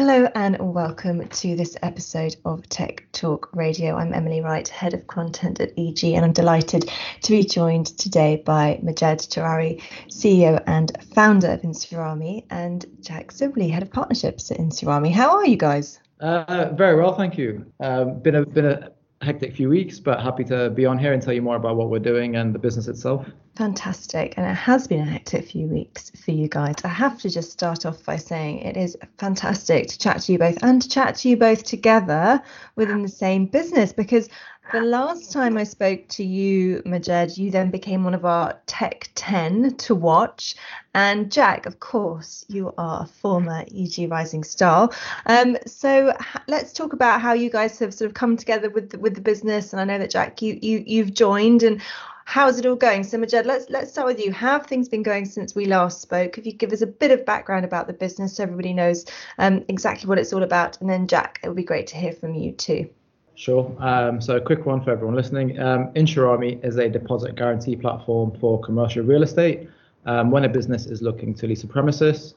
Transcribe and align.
Hello 0.00 0.26
and 0.34 0.56
welcome 0.58 1.28
to 1.28 1.54
this 1.56 1.76
episode 1.82 2.34
of 2.46 2.66
Tech 2.70 3.06
Talk 3.12 3.50
Radio. 3.52 3.96
I'm 3.96 4.14
Emily 4.14 4.40
Wright, 4.40 4.66
Head 4.66 4.94
of 4.94 5.06
Content 5.08 5.60
at 5.60 5.74
EG, 5.76 6.02
and 6.04 6.24
I'm 6.24 6.32
delighted 6.32 6.90
to 7.20 7.30
be 7.30 7.44
joined 7.44 7.98
today 7.98 8.42
by 8.46 8.80
Majed 8.82 9.28
Chowdhury, 9.28 9.82
CEO 10.08 10.64
and 10.66 10.90
founder 11.14 11.48
of 11.48 11.60
Insurami, 11.60 12.46
and 12.48 12.86
Jack 13.02 13.30
Sibley, 13.30 13.68
Head 13.68 13.82
of 13.82 13.92
Partnerships 13.92 14.50
at 14.50 14.56
Insurami. 14.56 15.12
How 15.12 15.36
are 15.36 15.44
you 15.44 15.58
guys? 15.58 16.00
Uh, 16.18 16.70
very 16.72 16.96
well, 16.96 17.14
thank 17.14 17.36
you. 17.36 17.70
Um, 17.80 18.20
been 18.20 18.36
a 18.36 18.46
been 18.46 18.64
a 18.64 18.92
hectic 19.20 19.54
few 19.54 19.68
weeks, 19.68 20.00
but 20.00 20.22
happy 20.22 20.44
to 20.44 20.70
be 20.70 20.86
on 20.86 20.98
here 20.98 21.12
and 21.12 21.22
tell 21.22 21.34
you 21.34 21.42
more 21.42 21.56
about 21.56 21.76
what 21.76 21.90
we're 21.90 21.98
doing 21.98 22.36
and 22.36 22.54
the 22.54 22.58
business 22.58 22.88
itself. 22.88 23.26
Fantastic. 23.60 24.32
And 24.38 24.46
it 24.46 24.54
has 24.54 24.88
been 24.88 25.00
a 25.00 25.04
hectic 25.04 25.44
few 25.44 25.66
weeks 25.66 26.10
for 26.24 26.30
you 26.30 26.48
guys. 26.48 26.76
I 26.82 26.88
have 26.88 27.20
to 27.20 27.28
just 27.28 27.52
start 27.52 27.84
off 27.84 28.02
by 28.06 28.16
saying 28.16 28.60
it 28.60 28.74
is 28.74 28.96
fantastic 29.18 29.86
to 29.88 29.98
chat 29.98 30.22
to 30.22 30.32
you 30.32 30.38
both 30.38 30.56
and 30.62 30.80
to 30.80 30.88
chat 30.88 31.16
to 31.16 31.28
you 31.28 31.36
both 31.36 31.62
together 31.64 32.40
within 32.76 33.02
the 33.02 33.08
same 33.08 33.44
business 33.44 33.92
because 33.92 34.30
the 34.72 34.80
last 34.80 35.32
time 35.32 35.58
I 35.58 35.64
spoke 35.64 36.06
to 36.08 36.24
you, 36.24 36.80
Majed, 36.86 37.36
you 37.36 37.50
then 37.50 37.70
became 37.70 38.04
one 38.04 38.14
of 38.14 38.24
our 38.24 38.58
Tech 38.66 39.10
10 39.16 39.76
to 39.76 39.94
watch. 39.94 40.54
And 40.94 41.30
Jack, 41.30 41.66
of 41.66 41.80
course, 41.80 42.44
you 42.48 42.72
are 42.78 43.02
a 43.02 43.06
former 43.06 43.64
EG 43.74 44.10
Rising 44.10 44.44
Star. 44.44 44.88
Um, 45.26 45.58
so 45.66 46.16
let's 46.46 46.72
talk 46.72 46.92
about 46.92 47.20
how 47.20 47.32
you 47.32 47.50
guys 47.50 47.78
have 47.80 47.92
sort 47.92 48.08
of 48.08 48.14
come 48.14 48.36
together 48.36 48.70
with 48.70 48.90
the, 48.90 48.98
with 48.98 49.16
the 49.16 49.20
business. 49.20 49.72
And 49.72 49.80
I 49.80 49.84
know 49.84 49.98
that 49.98 50.10
Jack, 50.10 50.40
you 50.40 50.58
you 50.62 50.82
you've 50.86 51.14
joined, 51.14 51.62
and 51.62 51.82
how's 52.30 52.60
it 52.60 52.64
all 52.66 52.76
going? 52.76 53.02
So 53.02 53.18
Majed, 53.18 53.44
let's 53.44 53.68
let's 53.70 53.90
start 53.90 54.06
with 54.06 54.24
you. 54.24 54.32
How 54.32 54.52
have 54.52 54.66
things 54.66 54.88
been 54.88 55.02
going 55.02 55.24
since 55.24 55.56
we 55.56 55.64
last 55.64 56.00
spoke? 56.00 56.38
If 56.38 56.46
you 56.46 56.52
give 56.52 56.72
us 56.72 56.80
a 56.80 56.86
bit 56.86 57.10
of 57.10 57.26
background 57.26 57.64
about 57.64 57.88
the 57.88 57.92
business, 57.92 58.36
so 58.36 58.44
everybody 58.44 58.72
knows 58.72 59.04
um, 59.38 59.64
exactly 59.66 60.08
what 60.08 60.16
it's 60.16 60.32
all 60.32 60.44
about, 60.44 60.80
and 60.80 60.88
then 60.88 61.08
Jack, 61.08 61.40
it 61.42 61.48
would 61.48 61.56
be 61.56 61.64
great 61.64 61.88
to 61.88 61.96
hear 61.96 62.12
from 62.12 62.34
you 62.34 62.52
too. 62.52 62.88
Sure. 63.34 63.74
Um, 63.80 64.20
so 64.20 64.36
a 64.36 64.40
quick 64.40 64.64
one 64.64 64.80
for 64.84 64.92
everyone 64.92 65.16
listening. 65.16 65.58
Um, 65.58 65.92
Insurami 65.94 66.64
is 66.64 66.76
a 66.76 66.88
deposit 66.88 67.34
guarantee 67.34 67.74
platform 67.74 68.38
for 68.38 68.60
commercial 68.60 69.02
real 69.02 69.24
estate. 69.24 69.68
Um, 70.06 70.30
when 70.30 70.44
a 70.44 70.48
business 70.48 70.86
is 70.86 71.02
looking 71.02 71.34
to 71.34 71.46
lease 71.46 71.64
a 71.64 71.66
premises, 71.66 72.34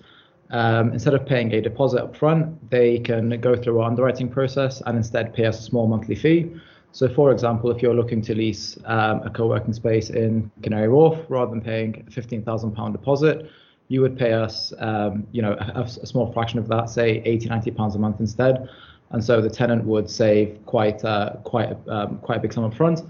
um, 0.49 0.91
instead 0.91 1.13
of 1.13 1.25
paying 1.25 1.53
a 1.53 1.61
deposit 1.61 2.01
up 2.01 2.15
front, 2.15 2.69
they 2.71 2.99
can 2.99 3.39
go 3.41 3.55
through 3.55 3.79
our 3.79 3.87
underwriting 3.87 4.29
process 4.29 4.81
and 4.85 4.97
instead 4.97 5.33
pay 5.33 5.45
us 5.45 5.59
a 5.59 5.63
small 5.63 5.87
monthly 5.87 6.15
fee. 6.15 6.51
So, 6.93 7.09
for 7.09 7.31
example, 7.31 7.71
if 7.71 7.81
you're 7.81 7.95
looking 7.95 8.21
to 8.21 8.35
lease 8.35 8.77
um, 8.85 9.23
a 9.23 9.29
co-working 9.31 9.73
space 9.73 10.11
in 10.11 10.51
Canary 10.61 10.89
Wharf, 10.89 11.17
rather 11.27 11.49
than 11.49 11.59
paying 11.59 12.05
a 12.07 12.11
£15,000 12.11 12.91
deposit, 12.91 13.49
you 13.87 13.99
would 14.01 14.15
pay 14.15 14.33
us, 14.33 14.73
um, 14.77 15.25
you 15.31 15.41
know, 15.41 15.53
a, 15.53 15.81
a, 15.81 15.87
small 15.87 16.31
fraction 16.31 16.59
of 16.59 16.67
that, 16.67 16.91
say 16.91 17.19
£80, 17.25 17.49
90 17.49 17.71
pounds 17.71 17.95
a 17.95 17.99
month 17.99 18.19
instead. 18.19 18.69
And 19.09 19.23
so 19.23 19.41
the 19.41 19.49
tenant 19.49 19.85
would 19.85 20.07
save 20.07 20.63
quite, 20.67 21.03
uh, 21.03 21.37
quite, 21.43 21.75
um, 21.87 22.19
quite 22.19 22.37
a 22.37 22.41
big 22.41 22.53
sum 22.53 22.63
up 22.63 22.75
front. 22.75 23.01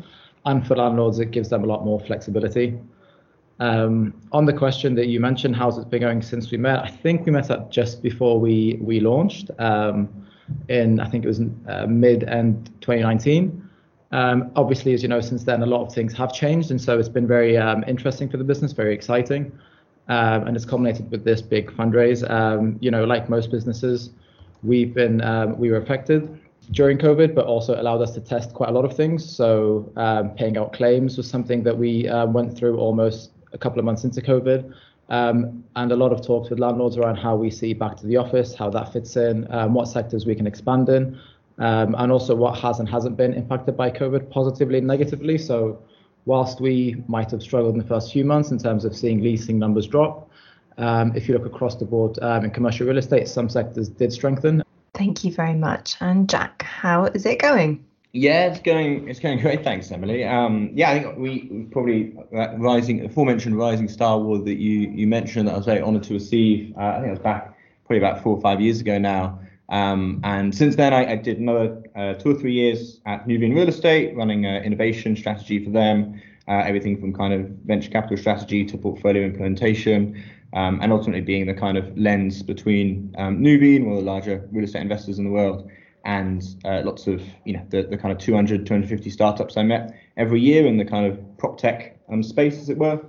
And 0.46 0.66
for 0.66 0.78
landlords, 0.78 1.20
it 1.20 1.32
gives 1.32 1.50
them 1.50 1.66
a 1.66 1.68
lot 1.68 1.84
more 1.84 2.00
flexibility. 2.00 2.80
Um, 3.60 4.14
on 4.32 4.46
the 4.46 4.54
question 4.54 4.96
that 4.96 5.08
you 5.08 5.20
mentioned, 5.20 5.58
how's 5.58 5.78
it 5.78 5.90
been 5.90 6.02
going 6.02 6.22
since 6.22 6.52
we 6.52 6.58
met? 6.58 6.80
I 6.80 6.90
think 6.90 7.26
we 7.26 7.34
met 7.34 7.52
up 7.52 7.70
just 7.70 8.02
before 8.02 8.40
we 8.40 8.80
we 8.82 9.00
launched 9.00 9.52
um, 9.60 10.10
in 10.70 11.00
I 11.00 11.08
think 11.08 11.24
it 11.24 11.28
was 11.28 11.42
uh, 11.68 11.86
mid 11.88 12.24
end 12.24 12.72
2019. 12.82 13.63
Um, 14.14 14.52
obviously, 14.56 14.94
as 14.94 15.02
you 15.02 15.10
know, 15.10 15.22
since 15.22 15.44
then, 15.44 15.64
a 15.64 15.66
lot 15.66 15.82
of 15.82 15.92
things 15.92 16.14
have 16.14 16.32
changed, 16.32 16.70
and 16.70 16.80
so 16.80 17.00
it's 17.00 17.10
been 17.10 17.26
very 17.26 17.58
um, 17.58 17.84
interesting 17.88 18.30
for 18.30 18.38
the 18.38 18.44
business, 18.44 18.72
very 18.72 18.94
exciting, 18.94 19.52
um, 20.08 20.46
and 20.46 20.56
it's 20.56 20.66
culminated 20.66 21.10
with 21.10 21.24
this 21.24 21.42
big 21.42 21.72
fundraise. 21.72 22.30
Um, 22.30 22.78
you 22.80 22.92
know, 22.92 23.06
like 23.06 23.28
most 23.28 23.50
businesses, 23.50 24.12
we've 24.62 24.94
been 24.94 25.20
um, 25.22 25.58
we 25.58 25.72
were 25.72 25.78
affected 25.78 26.40
during 26.70 27.00
COVID, 27.00 27.34
but 27.34 27.48
also 27.48 27.82
allowed 27.82 28.04
us 28.04 28.12
to 28.12 28.22
test 28.22 28.54
quite 28.54 28.70
a 28.70 28.72
lot 28.72 28.86
of 28.86 28.96
things. 28.96 29.28
So, 29.28 29.92
um, 29.96 30.30
paying 30.36 30.58
out 30.58 30.74
claims 30.74 31.18
was 31.18 31.28
something 31.28 31.64
that 31.64 31.76
we 31.76 32.08
uh, 32.08 32.28
went 32.28 32.56
through 32.56 32.78
almost 32.78 33.32
a 33.52 33.58
couple 33.58 33.80
of 33.80 33.86
months 33.86 34.04
into 34.04 34.22
COVID. 34.22 34.72
Um, 35.10 35.64
and 35.76 35.92
a 35.92 35.96
lot 35.96 36.14
of 36.14 36.26
talks 36.26 36.50
with 36.50 36.60
landlords 36.60 36.98
around 36.98 37.18
how 37.18 37.36
we 37.36 37.50
see 37.50 37.74
back 37.74 37.98
to 37.98 38.08
the 38.08 38.18
office, 38.18 38.56
how 38.56 38.70
that 38.70 38.94
fits 38.94 39.18
in, 39.18 39.52
um, 39.52 39.74
what 39.74 39.88
sectors 39.88 40.26
we 40.26 40.34
can 40.34 40.48
expand 40.48 40.88
in, 40.88 41.20
um, 41.60 41.96
and 41.98 42.12
also 42.12 42.36
what 42.36 42.58
has 42.60 42.80
and 42.80 42.90
hasn't 42.90 43.18
been 43.18 43.34
impacted 43.34 43.78
by 43.78 43.92
COVID 43.92 44.30
positively 44.30 44.80
and 44.80 44.88
negatively. 44.88 45.38
So, 45.38 45.80
whilst 46.26 46.62
we 46.62 47.04
might 47.08 47.32
have 47.32 47.44
struggled 47.44 47.74
in 47.74 47.80
the 47.80 47.88
first 47.88 48.14
few 48.14 48.26
months 48.26 48.52
in 48.52 48.58
terms 48.58 48.86
of 48.86 48.96
seeing 48.96 49.22
leasing 49.22 49.60
numbers 49.60 49.88
drop, 49.88 50.30
um, 50.78 51.16
if 51.16 51.28
you 51.28 51.38
look 51.38 51.46
across 51.46 51.76
the 51.76 51.86
board 51.86 52.18
um, 52.22 52.46
in 52.46 52.52
commercial 52.52 52.88
real 52.88 52.98
estate, 52.98 53.28
some 53.28 53.50
sectors 53.50 53.90
did 53.90 54.12
strengthen. 54.12 54.64
Thank 54.94 55.24
you 55.24 55.32
very 55.32 55.56
much. 55.56 55.96
And 56.00 56.30
Jack, 56.30 56.64
how 56.64 57.06
is 57.06 57.26
it 57.26 57.40
going? 57.40 57.84
Yeah, 58.16 58.52
it's 58.52 58.60
going. 58.60 59.10
It's 59.10 59.20
going 59.20 59.40
great. 59.40 59.64
Thanks, 59.64 59.92
Emily. 59.92 60.24
Um, 60.24 60.70
yeah, 60.74 60.92
I 60.92 61.00
think 61.00 61.18
we 61.18 61.68
probably 61.72 62.16
that 62.32 62.60
rising, 62.60 63.04
aforementioned 63.04 63.58
rising 63.58 63.88
star 63.88 64.18
award 64.18 64.46
that 64.46 64.58
you 64.58 64.92
you 64.92 65.08
mentioned 65.08 65.48
that 65.48 65.54
I 65.54 65.58
was 65.58 65.66
very 65.66 65.82
honoured 65.82 66.04
to 66.04 66.14
receive. 66.14 66.78
Uh, 66.78 66.82
I 66.82 66.94
think 66.96 67.08
it 67.08 67.12
was 67.12 67.20
back 67.20 67.58
probably 67.86 67.98
about 67.98 68.22
four 68.22 68.36
or 68.36 68.42
five 68.42 68.62
years 68.62 68.82
ago 68.82 69.00
now. 69.00 69.40
Um, 69.74 70.22
and 70.24 70.54
since 70.54 70.76
then, 70.76 70.94
I, 70.94 71.14
I 71.14 71.16
did 71.16 71.40
another 71.40 71.82
uh, 71.96 72.14
two 72.14 72.30
or 72.30 72.36
three 72.36 72.54
years 72.54 73.02
at 73.08 73.28
Nuveen 73.28 73.56
Real 73.56 73.68
Estate, 73.68 74.16
running 74.16 74.46
uh, 74.46 74.62
innovation 74.64 75.16
strategy 75.16 75.66
for 75.66 75.72
them, 75.72 76.22
uh, 76.48 76.62
everything 76.64 77.00
from 77.00 77.12
kind 77.12 77.34
of 77.34 77.50
venture 77.66 77.90
capital 77.90 78.16
strategy 78.16 78.64
to 78.66 78.78
portfolio 78.78 79.24
implementation, 79.24 80.24
um, 80.54 80.80
and 80.84 80.92
ultimately 80.94 81.22
being 81.22 81.48
the 81.48 81.56
kind 81.56 81.76
of 81.76 81.98
lens 81.98 82.44
between 82.44 83.16
um, 83.18 83.42
one 83.44 83.98
of 83.98 83.98
the 83.98 84.04
larger 84.04 84.48
real 84.52 84.64
estate 84.64 84.84
investors 84.84 85.18
in 85.18 85.26
the 85.26 85.32
world, 85.32 85.68
and 86.06 86.44
uh, 86.66 86.84
lots 86.86 87.08
of 87.08 87.24
you 87.44 87.54
know 87.54 87.66
the, 87.70 87.82
the 87.82 87.98
kind 87.98 88.12
of 88.12 88.20
200 88.20 88.68
250 88.68 89.10
startups 89.10 89.58
I 89.58 89.64
met 89.64 89.98
every 90.18 90.40
year 90.40 90.68
in 90.68 90.78
the 90.78 90.86
kind 90.86 91.08
of 91.08 91.20
prop 91.40 91.58
tech 91.58 91.98
um, 92.12 92.22
space 92.22 92.60
as 92.60 92.70
it 92.70 92.78
were. 92.78 93.04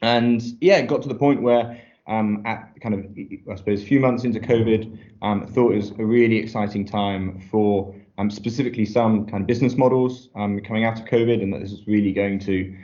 And 0.00 0.42
yeah 0.62 0.78
it 0.78 0.86
got 0.86 1.02
to 1.02 1.08
the 1.08 1.14
point 1.14 1.42
where 1.42 1.78
um, 2.10 2.42
at 2.44 2.72
kind 2.82 2.94
of 2.94 3.06
I 3.50 3.54
suppose 3.56 3.82
a 3.82 3.86
few 3.86 4.00
months 4.00 4.24
into 4.24 4.40
COVID 4.40 4.98
um, 5.22 5.46
thought 5.46 5.72
it 5.72 5.76
was 5.76 5.90
a 5.92 6.04
really 6.04 6.36
exciting 6.36 6.84
time 6.84 7.40
for 7.50 7.94
um, 8.18 8.30
specifically 8.30 8.84
some 8.84 9.26
kind 9.26 9.42
of 9.42 9.46
business 9.46 9.76
models 9.76 10.28
um, 10.34 10.60
coming 10.60 10.84
out 10.84 10.98
of 10.98 11.06
COVID 11.06 11.42
and 11.42 11.52
that 11.54 11.60
this 11.60 11.72
is 11.72 11.86
really 11.86 12.12
going 12.12 12.38
to 12.40 12.76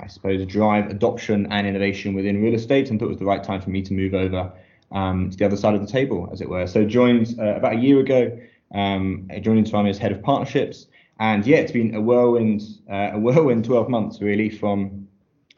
I 0.00 0.06
suppose 0.06 0.44
drive 0.46 0.88
adoption 0.90 1.52
and 1.52 1.66
innovation 1.66 2.14
within 2.14 2.42
real 2.42 2.54
estate 2.54 2.88
and 2.88 2.98
thought 2.98 3.06
it 3.06 3.10
was 3.10 3.18
the 3.18 3.26
right 3.26 3.44
time 3.44 3.60
for 3.60 3.70
me 3.70 3.82
to 3.82 3.92
move 3.92 4.14
over 4.14 4.50
um, 4.90 5.30
to 5.30 5.36
the 5.36 5.44
other 5.44 5.56
side 5.56 5.74
of 5.74 5.82
the 5.82 5.86
table 5.86 6.28
as 6.32 6.40
it 6.40 6.48
were 6.48 6.66
so 6.66 6.84
joined 6.84 7.36
uh, 7.38 7.56
about 7.56 7.74
a 7.74 7.78
year 7.78 8.00
ago 8.00 8.36
um, 8.74 9.28
joining 9.42 9.64
Insurami 9.64 9.90
as 9.90 9.98
head 9.98 10.12
of 10.12 10.22
partnerships. 10.22 10.86
And 11.20 11.46
yeah, 11.46 11.58
it's 11.58 11.72
been 11.72 11.94
a 11.94 12.00
whirlwind, 12.00 12.62
uh, 12.90 13.10
a 13.12 13.18
whirlwind 13.18 13.64
12 13.64 13.88
months 13.88 14.20
really 14.22 14.48
from 14.48 15.01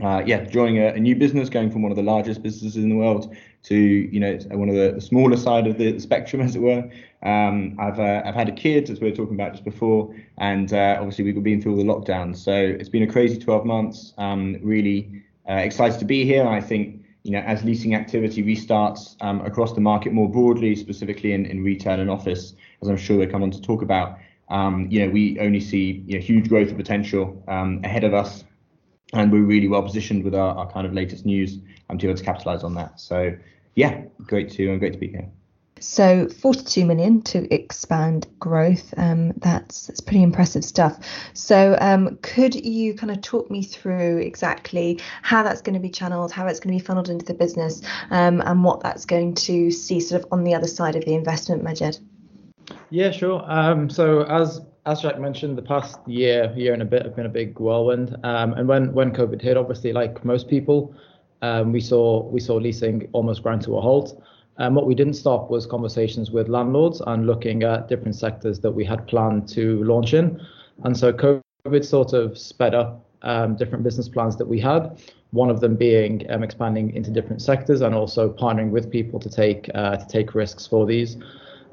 uh, 0.03 0.23
yeah, 0.27 0.45
joining 0.45 0.79
a, 0.79 0.89
a, 0.89 0.99
new 0.99 1.15
business, 1.15 1.49
going 1.49 1.71
from 1.71 1.83
one 1.83 1.93
of 1.93 1.97
the 1.97 2.03
largest 2.03 2.43
businesses 2.43 2.83
in 2.83 2.89
the 2.89 2.97
world 2.97 3.35
to 3.63 3.77
you 3.77 4.19
know 4.19 4.37
one 4.51 4.69
of 4.69 4.75
the, 4.75 5.01
smaller 5.01 5.37
side 5.37 5.67
of 5.67 5.79
the 5.79 5.99
spectrum, 6.01 6.43
as 6.43 6.57
it 6.57 6.61
were. 6.61 6.91
Um, 7.23 7.77
I've 7.79 8.01
uh, 8.01 8.23
I've 8.25 8.35
had 8.35 8.49
a 8.49 8.53
kid, 8.53 8.91
as 8.91 9.01
we 9.01 9.11
were 9.11 9.17
talking 9.17 9.35
about 9.35 9.53
just 9.53 9.65
before, 9.65 10.15
and 10.39 10.73
uh, 10.73 10.97
obviously 10.99 11.25
we've 11.25 11.41
been 11.43 11.63
through 11.63 11.73
all 11.73 11.79
the 11.79 11.85
lockdowns, 11.85 12.39
so 12.39 12.53
it's 12.53 12.89
been 12.89 13.05
a 13.05 13.13
crazy 13.13 13.39
12 13.39 13.65
months. 13.65 14.15
Um, 14.19 14.59
really 14.63 15.23
uh, 15.49 15.55
excited 15.55 15.99
to 16.01 16.05
be 16.05 16.25
here, 16.25 16.47
I 16.47 16.61
think 16.61 17.05
you 17.25 17.31
know, 17.31 17.41
as 17.41 17.65
leasing 17.65 17.95
activity 17.95 18.43
restarts 18.43 19.17
um, 19.23 19.41
across 19.41 19.73
the 19.73 19.81
market 19.81 20.13
more 20.13 20.29
broadly, 20.29 20.77
specifically 20.77 21.33
in, 21.33 21.47
in 21.47 21.65
retail 21.65 21.99
and 21.99 22.11
office, 22.11 22.55
as 22.83 22.89
I'm 22.89 22.99
sure 22.99 23.17
we'll 23.17 23.31
come 23.31 23.43
on 23.43 23.51
to 23.51 23.61
talk 23.63 23.81
about, 23.81 24.19
um, 24.51 24.89
you 24.91 25.01
know, 25.01 25.11
we 25.11 25.41
only 25.41 25.61
see 25.61 26.05
you 26.07 26.19
know, 26.19 26.23
huge 26.23 26.51
growth 26.51 26.77
potential 26.77 27.43
um, 27.49 27.81
ahead 27.83 28.05
of 28.05 28.13
us, 28.13 28.45
and 29.15 29.33
we're 29.33 29.43
really 29.43 29.69
well 29.69 29.83
positioned 29.83 30.25
with 30.25 30.35
our, 30.35 30.55
our 30.57 30.71
kind 30.71 30.87
of 30.87 30.93
latest 30.93 31.25
news 31.25 31.59
um, 31.89 31.99
to 31.99 32.07
be 32.07 32.11
able 32.11 32.19
to 32.19 32.25
capitalize 32.25 32.63
on 32.63 32.75
that. 32.75 33.01
So, 33.01 33.37
yeah, 33.75 34.03
great 34.27 34.51
to 34.53 34.71
and 34.71 34.81
great 34.81 34.93
to 34.93 34.99
be 34.99 35.09
here. 35.09 35.29
So 35.81 36.29
42 36.29 36.87
million 36.87 37.21
to 37.23 37.53
expand 37.53 38.27
growth. 38.39 38.95
Um, 38.97 39.33
that's 39.37 39.89
that's 39.89 40.01
pretty 40.01 40.23
impressive 40.23 40.65
stuff. 40.65 40.99
So 41.35 41.77
um, 41.81 42.17
could 42.23 42.55
you 42.55 42.95
kind 42.95 43.11
of 43.11 43.21
talk 43.21 43.51
me 43.51 43.63
through 43.63 44.19
exactly 44.19 45.01
how 45.23 45.43
that's 45.43 45.61
going 45.61 45.75
to 45.75 45.81
be 45.81 45.91
channeled, 45.91 46.33
how 46.33 46.47
it's 46.47 46.61
going 46.61 46.75
to 46.75 46.83
be 46.83 46.87
funneled 46.87 47.11
into 47.11 47.27
the 47.27 47.35
business, 47.35 47.83
um, 48.11 48.41
and 48.47 48.65
what 48.65 48.81
that's 48.81 49.05
going 49.05 49.35
to 49.35 49.71
see 49.71 50.01
sort 50.01 50.23
of 50.23 50.33
on 50.33 50.45
the 50.45 50.55
other 50.55 50.69
side 50.69 50.97
of 50.97 51.05
the 51.05 51.15
investment, 51.15 51.63
Majed? 51.63 52.01
Yeah, 52.89 53.11
sure. 53.11 53.45
Um, 53.47 53.91
so 53.91 54.23
as 54.23 54.61
as 54.87 55.01
Jack 55.01 55.19
mentioned, 55.19 55.57
the 55.57 55.63
past 55.63 55.99
year, 56.07 56.53
year 56.57 56.73
and 56.73 56.83
a 56.83 56.85
bit 56.85 57.05
have 57.05 57.17
been 57.17 57.27
a 57.27 57.31
big 57.31 57.59
whirlwind. 57.59 58.17
Um, 58.23 58.53
and 58.53 58.69
when 58.69 58.93
when 58.93 59.13
COVID 59.13 59.41
hit, 59.41 59.57
obviously, 59.57 59.93
like 59.93 60.25
most 60.25 60.49
people, 60.49 60.95
um, 61.43 61.73
we 61.73 61.81
saw 61.81 62.23
we 62.25 62.41
saw 62.41 62.57
leasing 62.57 63.09
almost 63.13 63.43
grind 63.43 63.63
to 63.63 63.77
a 63.77 63.81
halt. 63.81 64.23
Um, 64.59 64.75
what 64.75 64.87
we 64.87 64.95
didn't 64.95 65.15
stop 65.15 65.51
was 65.51 65.67
conversations 65.67 66.31
with 66.31 66.49
landlords 66.49 67.03
and 67.07 67.27
looking 67.27 67.65
at 67.65 67.89
different 67.89 68.15
sectors 68.15 68.61
that 68.61 68.71
we 68.71 68.85
had 68.85 69.07
planned 69.09 69.49
to 69.49 69.83
launch 69.83 70.15
in. 70.15 70.41
And 70.85 70.97
so 70.97 71.13
COVID 71.13 71.85
sort 71.85 72.13
of 72.13 72.39
sped 72.39 72.75
up 72.75 73.05
um, 73.23 73.57
different 73.57 73.83
business 73.83 74.09
plans 74.09 74.37
that 74.37 74.47
we 74.47 74.61
had. 74.61 75.01
One 75.33 75.51
of 75.51 75.61
them 75.61 75.75
being 75.75 76.25
um, 76.31 76.45
expanding 76.45 76.95
into 76.95 77.11
different 77.11 77.43
sectors 77.43 77.81
and 77.81 77.95
also 77.95 78.33
partnering 78.33 78.71
with 78.71 78.91
people 78.91 79.19
to 79.19 79.31
take 79.31 79.71
uh, 79.75 79.97
to 79.97 80.07
take 80.07 80.35
risks 80.35 80.67
for 80.67 80.87
these. 80.87 81.17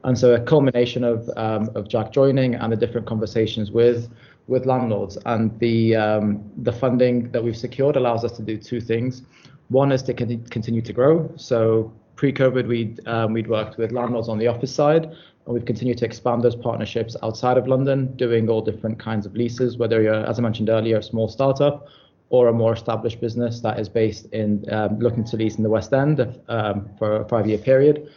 And 0.03 0.18
so 0.18 0.33
a 0.33 0.39
culmination 0.39 1.03
of 1.03 1.30
um, 1.38 1.69
of 1.75 1.88
Jack 1.88 2.12
joining 2.12 2.56
and 2.56 2.71
the 2.71 2.77
different 2.77 3.07
conversations 3.07 3.71
with 3.71 4.09
with 4.48 4.65
landlords 4.65 5.18
and 5.25 5.57
the 5.59 5.95
um, 5.95 6.44
the 6.63 6.71
funding 6.71 7.31
that 7.31 7.44
we've 7.44 7.57
secured 7.57 7.95
allows 7.95 8.25
us 8.25 8.31
to 8.33 8.42
do 8.42 8.57
two 8.57 8.81
things. 8.81 9.24
One 9.69 9.92
is 9.92 10.03
to 10.03 10.13
con- 10.13 10.44
continue 10.50 10.81
to 10.81 10.94
grow. 10.94 11.31
So 11.36 11.94
pre-COVID, 12.15 12.68
we'd 12.68 13.07
um, 13.07 13.33
we'd 13.33 13.48
worked 13.48 13.77
with 13.77 13.92
landlords 13.92 14.27
on 14.27 14.38
the 14.38 14.48
office 14.48 14.74
side, 14.74 15.06
and 15.06 15.53
we've 15.53 15.65
continued 15.65 15.98
to 16.00 16.06
expand 16.06 16.42
those 16.44 16.56
partnerships 16.56 17.15
outside 17.24 17.57
of 17.57 17.68
London, 17.68 18.15
doing 18.15 18.50
all 18.50 18.62
different 18.62 19.00
kinds 19.00 19.25
of 19.25 19.36
leases. 19.36 19.77
Whether 19.77 20.01
you're, 20.01 20.25
as 20.25 20.39
I 20.39 20.42
mentioned 20.42 20.69
earlier, 20.69 20.98
a 20.98 21.03
small 21.03 21.27
startup 21.27 21.88
or 22.30 22.48
a 22.48 22.53
more 22.53 22.74
established 22.74 23.19
business 23.19 23.59
that 23.59 23.80
is 23.80 23.89
based 23.89 24.25
in 24.33 24.63
um, 24.71 24.98
looking 25.00 25.24
to 25.25 25.36
lease 25.36 25.56
in 25.57 25.63
the 25.63 25.69
West 25.69 25.94
End 25.94 26.19
um, 26.48 26.89
for 26.98 27.21
a 27.21 27.27
five-year 27.27 27.57
period, 27.57 28.09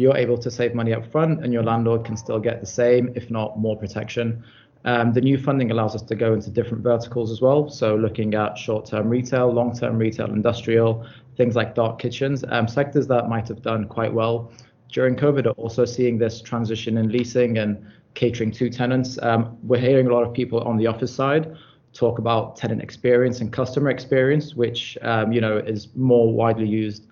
you're 0.00 0.16
able 0.16 0.38
to 0.38 0.50
save 0.50 0.74
money 0.74 0.92
up 0.92 1.04
front, 1.12 1.44
and 1.44 1.52
your 1.52 1.62
landlord 1.62 2.04
can 2.04 2.16
still 2.16 2.40
get 2.40 2.60
the 2.60 2.66
same, 2.66 3.12
if 3.14 3.30
not 3.30 3.58
more 3.58 3.76
protection. 3.76 4.42
Um, 4.84 5.12
the 5.12 5.20
new 5.20 5.36
funding 5.36 5.70
allows 5.70 5.94
us 5.94 6.02
to 6.02 6.14
go 6.14 6.32
into 6.32 6.50
different 6.50 6.82
verticals 6.82 7.30
as 7.30 7.40
well. 7.42 7.68
So 7.68 7.96
looking 7.96 8.34
at 8.34 8.56
short-term 8.56 9.08
retail, 9.08 9.52
long-term 9.52 9.98
retail, 9.98 10.26
industrial, 10.26 11.06
things 11.36 11.54
like 11.54 11.74
dark 11.74 11.98
kitchens, 11.98 12.44
um, 12.48 12.66
sectors 12.66 13.06
that 13.08 13.28
might 13.28 13.46
have 13.48 13.62
done 13.62 13.86
quite 13.86 14.12
well 14.12 14.50
during 14.92 15.16
COVID 15.16 15.46
are 15.46 15.50
also 15.50 15.84
seeing 15.84 16.18
this 16.18 16.40
transition 16.40 16.98
in 16.98 17.10
leasing 17.10 17.58
and 17.58 17.84
catering 18.14 18.50
to 18.52 18.70
tenants. 18.70 19.18
Um, 19.22 19.56
we're 19.62 19.80
hearing 19.80 20.08
a 20.08 20.12
lot 20.12 20.26
of 20.26 20.32
people 20.32 20.60
on 20.62 20.76
the 20.76 20.86
office 20.86 21.14
side 21.14 21.56
talk 21.92 22.18
about 22.18 22.56
tenant 22.56 22.80
experience 22.80 23.40
and 23.40 23.52
customer 23.52 23.90
experience, 23.90 24.54
which 24.54 24.96
um, 25.02 25.32
you 25.32 25.40
know 25.40 25.58
is 25.58 25.88
more 25.94 26.32
widely 26.32 26.66
used 26.66 27.06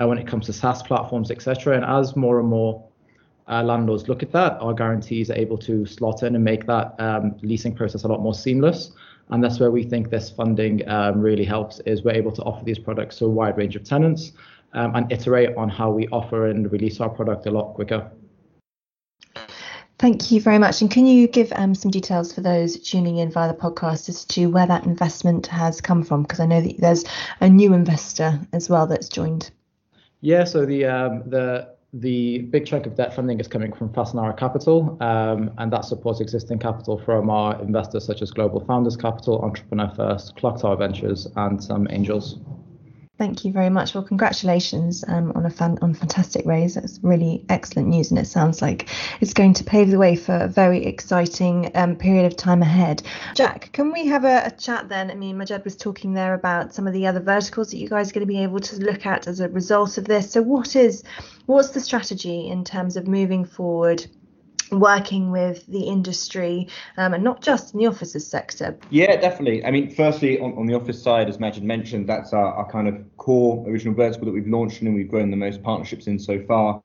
uh, 0.00 0.06
when 0.06 0.18
it 0.18 0.26
comes 0.26 0.46
to 0.46 0.52
SaaS 0.52 0.82
platforms, 0.82 1.30
etc. 1.30 1.76
And 1.76 1.84
as 1.84 2.16
more 2.16 2.40
and 2.40 2.48
more 2.48 2.84
uh, 3.48 3.62
landlords 3.62 4.08
look 4.08 4.22
at 4.22 4.32
that, 4.32 4.52
our 4.60 4.74
guarantees 4.74 5.30
are 5.30 5.36
able 5.36 5.58
to 5.58 5.86
slot 5.86 6.22
in 6.22 6.34
and 6.34 6.44
make 6.44 6.66
that 6.66 6.94
um, 6.98 7.36
leasing 7.42 7.74
process 7.74 8.04
a 8.04 8.08
lot 8.08 8.20
more 8.20 8.34
seamless. 8.34 8.92
And 9.30 9.42
that's 9.42 9.58
where 9.58 9.70
we 9.70 9.82
think 9.82 10.10
this 10.10 10.30
funding 10.30 10.86
um, 10.88 11.20
really 11.20 11.44
helps. 11.44 11.80
Is 11.80 12.02
we're 12.02 12.12
able 12.12 12.32
to 12.32 12.42
offer 12.42 12.64
these 12.64 12.78
products 12.78 13.16
to 13.16 13.26
a 13.26 13.28
wide 13.28 13.56
range 13.56 13.76
of 13.76 13.84
tenants 13.84 14.32
um, 14.74 14.94
and 14.94 15.10
iterate 15.10 15.56
on 15.56 15.68
how 15.68 15.90
we 15.90 16.08
offer 16.08 16.48
and 16.48 16.70
release 16.70 17.00
our 17.00 17.08
product 17.08 17.46
a 17.46 17.50
lot 17.50 17.74
quicker. 17.74 18.10
Thank 19.98 20.32
you 20.32 20.40
very 20.40 20.58
much. 20.58 20.82
And 20.82 20.90
can 20.90 21.06
you 21.06 21.28
give 21.28 21.52
um, 21.54 21.74
some 21.74 21.90
details 21.90 22.32
for 22.32 22.40
those 22.40 22.78
tuning 22.80 23.18
in 23.18 23.30
via 23.30 23.48
the 23.48 23.58
podcast 23.58 24.08
as 24.08 24.24
to 24.26 24.46
where 24.46 24.66
that 24.66 24.84
investment 24.84 25.46
has 25.46 25.80
come 25.80 26.02
from? 26.02 26.22
Because 26.22 26.40
I 26.40 26.46
know 26.46 26.60
that 26.60 26.78
there's 26.78 27.04
a 27.40 27.48
new 27.48 27.72
investor 27.72 28.40
as 28.52 28.68
well 28.68 28.86
that's 28.86 29.08
joined. 29.08 29.50
Yeah, 30.24 30.44
so 30.44 30.64
the 30.64 30.86
um, 30.86 31.22
the 31.26 31.68
the 31.92 32.38
big 32.38 32.64
chunk 32.64 32.86
of 32.86 32.94
debt 32.96 33.14
funding 33.14 33.38
is 33.40 33.46
coming 33.46 33.74
from 33.74 33.90
Fasanara 33.90 34.34
Capital, 34.38 34.96
um, 35.02 35.50
and 35.58 35.70
that 35.70 35.84
supports 35.84 36.18
existing 36.18 36.60
capital 36.60 36.96
from 36.96 37.28
our 37.28 37.60
investors 37.60 38.06
such 38.06 38.22
as 38.22 38.30
Global 38.30 38.64
Founders 38.64 38.96
Capital, 38.96 39.42
Entrepreneur 39.42 39.92
First, 39.94 40.34
Clocktower 40.36 40.78
Ventures, 40.78 41.28
and 41.36 41.62
some 41.62 41.86
angels. 41.90 42.38
Thank 43.16 43.44
you 43.44 43.52
very 43.52 43.70
much. 43.70 43.94
Well, 43.94 44.02
congratulations 44.02 45.04
um, 45.06 45.30
on 45.36 45.46
a 45.46 45.50
fan, 45.50 45.78
on 45.80 45.94
fantastic 45.94 46.44
raise. 46.44 46.74
That's 46.74 46.98
really 47.00 47.44
excellent 47.48 47.86
news, 47.86 48.10
and 48.10 48.18
it 48.18 48.26
sounds 48.26 48.60
like 48.60 48.88
it's 49.20 49.32
going 49.32 49.54
to 49.54 49.62
pave 49.62 49.92
the 49.92 49.98
way 49.98 50.16
for 50.16 50.36
a 50.36 50.48
very 50.48 50.84
exciting 50.84 51.70
um, 51.76 51.94
period 51.94 52.26
of 52.26 52.36
time 52.36 52.60
ahead. 52.60 53.04
Jack, 53.36 53.70
can 53.72 53.92
we 53.92 54.06
have 54.06 54.24
a, 54.24 54.46
a, 54.46 54.50
chat 54.50 54.88
then? 54.88 55.12
I 55.12 55.14
mean, 55.14 55.36
Majed 55.36 55.62
was 55.62 55.76
talking 55.76 56.14
there 56.14 56.34
about 56.34 56.74
some 56.74 56.88
of 56.88 56.92
the 56.92 57.06
other 57.06 57.20
verticals 57.20 57.70
that 57.70 57.76
you 57.76 57.88
guys 57.88 58.10
are 58.10 58.14
going 58.14 58.26
to 58.26 58.32
be 58.32 58.42
able 58.42 58.58
to 58.58 58.76
look 58.80 59.06
at 59.06 59.28
as 59.28 59.38
a 59.38 59.48
result 59.48 59.96
of 59.96 60.06
this. 60.06 60.32
So, 60.32 60.42
what 60.42 60.74
is 60.74 61.04
what's 61.46 61.68
the 61.68 61.80
strategy 61.80 62.48
in 62.48 62.64
terms 62.64 62.96
of 62.96 63.06
moving 63.06 63.44
forward? 63.44 64.04
Working 64.70 65.30
with 65.30 65.66
the 65.66 65.82
industry 65.82 66.68
um, 66.96 67.14
and 67.14 67.22
not 67.22 67.42
just 67.42 67.74
in 67.74 67.80
the 67.80 67.86
offices 67.86 68.26
sector? 68.26 68.76
Yeah, 68.90 69.16
definitely. 69.16 69.64
I 69.64 69.70
mean, 69.70 69.94
firstly, 69.94 70.38
on, 70.40 70.56
on 70.56 70.66
the 70.66 70.74
office 70.74 71.02
side, 71.02 71.28
as 71.28 71.38
Majed 71.38 71.62
mentioned, 71.62 72.08
that's 72.08 72.32
our, 72.32 72.54
our 72.54 72.70
kind 72.70 72.88
of 72.88 72.96
core 73.16 73.64
original 73.68 73.94
vertical 73.94 74.26
that 74.26 74.32
we've 74.32 74.48
launched 74.48 74.80
and 74.80 74.94
we've 74.94 75.10
grown 75.10 75.30
the 75.30 75.36
most 75.36 75.62
partnerships 75.62 76.06
in 76.06 76.18
so 76.18 76.42
far. 76.46 76.82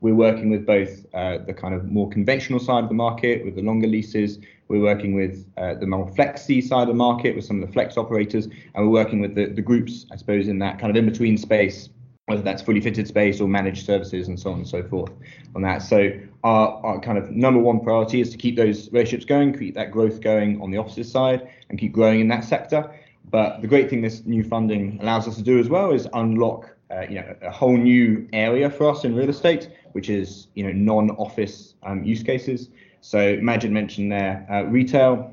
We're 0.00 0.14
working 0.14 0.50
with 0.50 0.66
both 0.66 1.06
uh, 1.14 1.38
the 1.38 1.54
kind 1.54 1.74
of 1.74 1.86
more 1.86 2.08
conventional 2.10 2.60
side 2.60 2.82
of 2.84 2.88
the 2.88 2.94
market 2.94 3.44
with 3.44 3.54
the 3.54 3.62
longer 3.62 3.86
leases. 3.86 4.38
We're 4.68 4.82
working 4.82 5.14
with 5.14 5.46
uh, 5.56 5.74
the 5.74 5.86
more 5.86 6.06
flexi 6.10 6.62
side 6.62 6.82
of 6.82 6.88
the 6.88 6.94
market 6.94 7.34
with 7.34 7.44
some 7.44 7.62
of 7.62 7.66
the 7.66 7.72
flex 7.72 7.96
operators, 7.96 8.46
and 8.46 8.84
we're 8.84 9.04
working 9.04 9.20
with 9.20 9.34
the, 9.34 9.46
the 9.46 9.62
groups, 9.62 10.06
I 10.12 10.16
suppose, 10.16 10.48
in 10.48 10.58
that 10.58 10.78
kind 10.78 10.90
of 10.90 10.96
in 10.96 11.08
between 11.08 11.38
space 11.38 11.88
whether 12.26 12.42
that's 12.42 12.60
fully 12.60 12.80
fitted 12.80 13.06
space 13.06 13.40
or 13.40 13.46
managed 13.46 13.86
services 13.86 14.26
and 14.26 14.38
so 14.38 14.50
on 14.50 14.58
and 14.58 14.68
so 14.68 14.82
forth 14.82 15.12
on 15.54 15.62
that. 15.62 15.78
So 15.78 16.10
our, 16.42 16.84
our 16.84 17.00
kind 17.00 17.18
of 17.18 17.30
number 17.30 17.60
one 17.60 17.78
priority 17.78 18.20
is 18.20 18.30
to 18.30 18.36
keep 18.36 18.56
those 18.56 18.90
relationships 18.90 19.24
going, 19.24 19.56
keep 19.56 19.76
that 19.76 19.92
growth 19.92 20.20
going 20.20 20.60
on 20.60 20.72
the 20.72 20.78
offices 20.78 21.10
side 21.10 21.48
and 21.70 21.78
keep 21.78 21.92
growing 21.92 22.20
in 22.20 22.28
that 22.28 22.42
sector. 22.42 22.92
But 23.30 23.60
the 23.60 23.68
great 23.68 23.88
thing 23.88 24.02
this 24.02 24.24
new 24.24 24.42
funding 24.42 24.98
allows 25.00 25.28
us 25.28 25.36
to 25.36 25.42
do 25.42 25.60
as 25.60 25.68
well 25.68 25.92
is 25.92 26.08
unlock 26.14 26.72
uh, 26.90 27.04
you 27.08 27.16
know 27.16 27.34
a 27.42 27.50
whole 27.50 27.76
new 27.76 28.28
area 28.32 28.70
for 28.70 28.88
us 28.90 29.04
in 29.04 29.14
real 29.14 29.28
estate, 29.28 29.70
which 29.92 30.08
is 30.08 30.48
you 30.54 30.64
know 30.64 30.72
non-office 30.72 31.74
um, 31.84 32.02
use 32.02 32.22
cases. 32.22 32.70
So 33.00 33.36
Majed 33.36 33.70
mentioned 33.70 34.10
there 34.10 34.46
uh, 34.50 34.62
retail. 34.62 35.32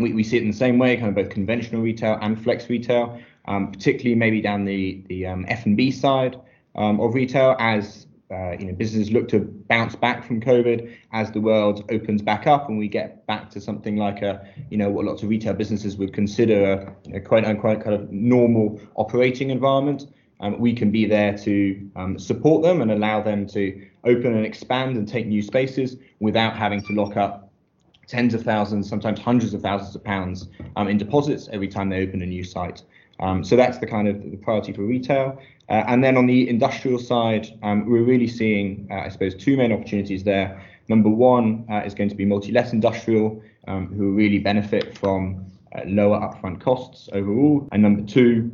We, 0.00 0.12
we 0.12 0.24
see 0.24 0.36
it 0.36 0.42
in 0.42 0.50
the 0.50 0.56
same 0.56 0.78
way, 0.78 0.96
kind 0.96 1.08
of 1.08 1.14
both 1.14 1.30
conventional 1.30 1.80
retail 1.80 2.18
and 2.20 2.40
flex 2.42 2.68
retail 2.68 3.20
um, 3.46 3.70
particularly 3.72 4.14
maybe 4.14 4.40
down 4.40 4.64
the 4.64 5.02
the 5.08 5.26
um, 5.26 5.44
F&B 5.48 5.90
side 5.90 6.40
um, 6.76 7.00
of 7.00 7.14
retail 7.14 7.56
as 7.58 8.06
uh, 8.30 8.52
you 8.58 8.66
know 8.66 8.72
businesses 8.72 9.12
look 9.12 9.28
to 9.28 9.40
bounce 9.68 9.94
back 9.94 10.24
from 10.24 10.40
COVID 10.40 10.96
as 11.12 11.30
the 11.30 11.40
world 11.40 11.84
opens 11.90 12.22
back 12.22 12.46
up 12.46 12.68
and 12.68 12.78
we 12.78 12.88
get 12.88 13.26
back 13.26 13.50
to 13.50 13.60
something 13.60 13.96
like 13.96 14.22
a 14.22 14.46
you 14.70 14.76
know 14.76 14.88
what 14.90 15.04
lots 15.04 15.22
of 15.22 15.28
retail 15.28 15.54
businesses 15.54 15.96
would 15.96 16.12
consider 16.12 16.96
a, 17.06 17.10
know, 17.10 17.20
quite 17.20 17.44
unquote 17.44 17.82
kind 17.82 17.94
of 17.94 18.10
normal 18.10 18.80
operating 18.96 19.50
environment. 19.50 20.06
Um, 20.40 20.58
we 20.58 20.74
can 20.74 20.90
be 20.90 21.06
there 21.06 21.36
to 21.38 21.90
um, 21.96 22.18
support 22.18 22.62
them 22.62 22.82
and 22.82 22.90
allow 22.90 23.22
them 23.22 23.46
to 23.48 23.86
open 24.04 24.34
and 24.34 24.44
expand 24.44 24.96
and 24.96 25.06
take 25.06 25.26
new 25.26 25.42
spaces 25.42 25.96
without 26.18 26.56
having 26.56 26.82
to 26.82 26.92
lock 26.92 27.16
up 27.16 27.52
tens 28.06 28.34
of 28.34 28.42
thousands, 28.42 28.88
sometimes 28.88 29.20
hundreds 29.20 29.54
of 29.54 29.62
thousands 29.62 29.94
of 29.94 30.04
pounds 30.04 30.48
um, 30.76 30.88
in 30.88 30.98
deposits 30.98 31.48
every 31.52 31.68
time 31.68 31.88
they 31.88 32.02
open 32.02 32.20
a 32.22 32.26
new 32.26 32.44
site. 32.44 32.82
Um, 33.20 33.44
so 33.44 33.56
that's 33.56 33.78
the 33.78 33.86
kind 33.86 34.08
of 34.08 34.22
the 34.22 34.36
priority 34.36 34.72
for 34.72 34.82
retail. 34.82 35.40
Uh, 35.68 35.84
and 35.86 36.04
then 36.04 36.16
on 36.16 36.26
the 36.26 36.48
industrial 36.48 36.98
side, 36.98 37.58
um, 37.62 37.88
we're 37.88 38.02
really 38.02 38.26
seeing, 38.26 38.86
uh, 38.90 38.96
I 38.96 39.08
suppose, 39.08 39.34
two 39.34 39.56
main 39.56 39.72
opportunities 39.72 40.24
there. 40.24 40.62
Number 40.88 41.08
one 41.08 41.64
uh, 41.70 41.82
is 41.86 41.94
going 41.94 42.10
to 42.10 42.14
be 42.14 42.24
multi-let 42.24 42.72
industrial, 42.72 43.42
um, 43.66 43.86
who 43.86 44.12
really 44.12 44.38
benefit 44.38 44.98
from 44.98 45.46
uh, 45.74 45.80
lower 45.86 46.20
upfront 46.20 46.60
costs 46.60 47.08
overall. 47.12 47.66
And 47.72 47.82
number 47.82 48.02
two, 48.02 48.50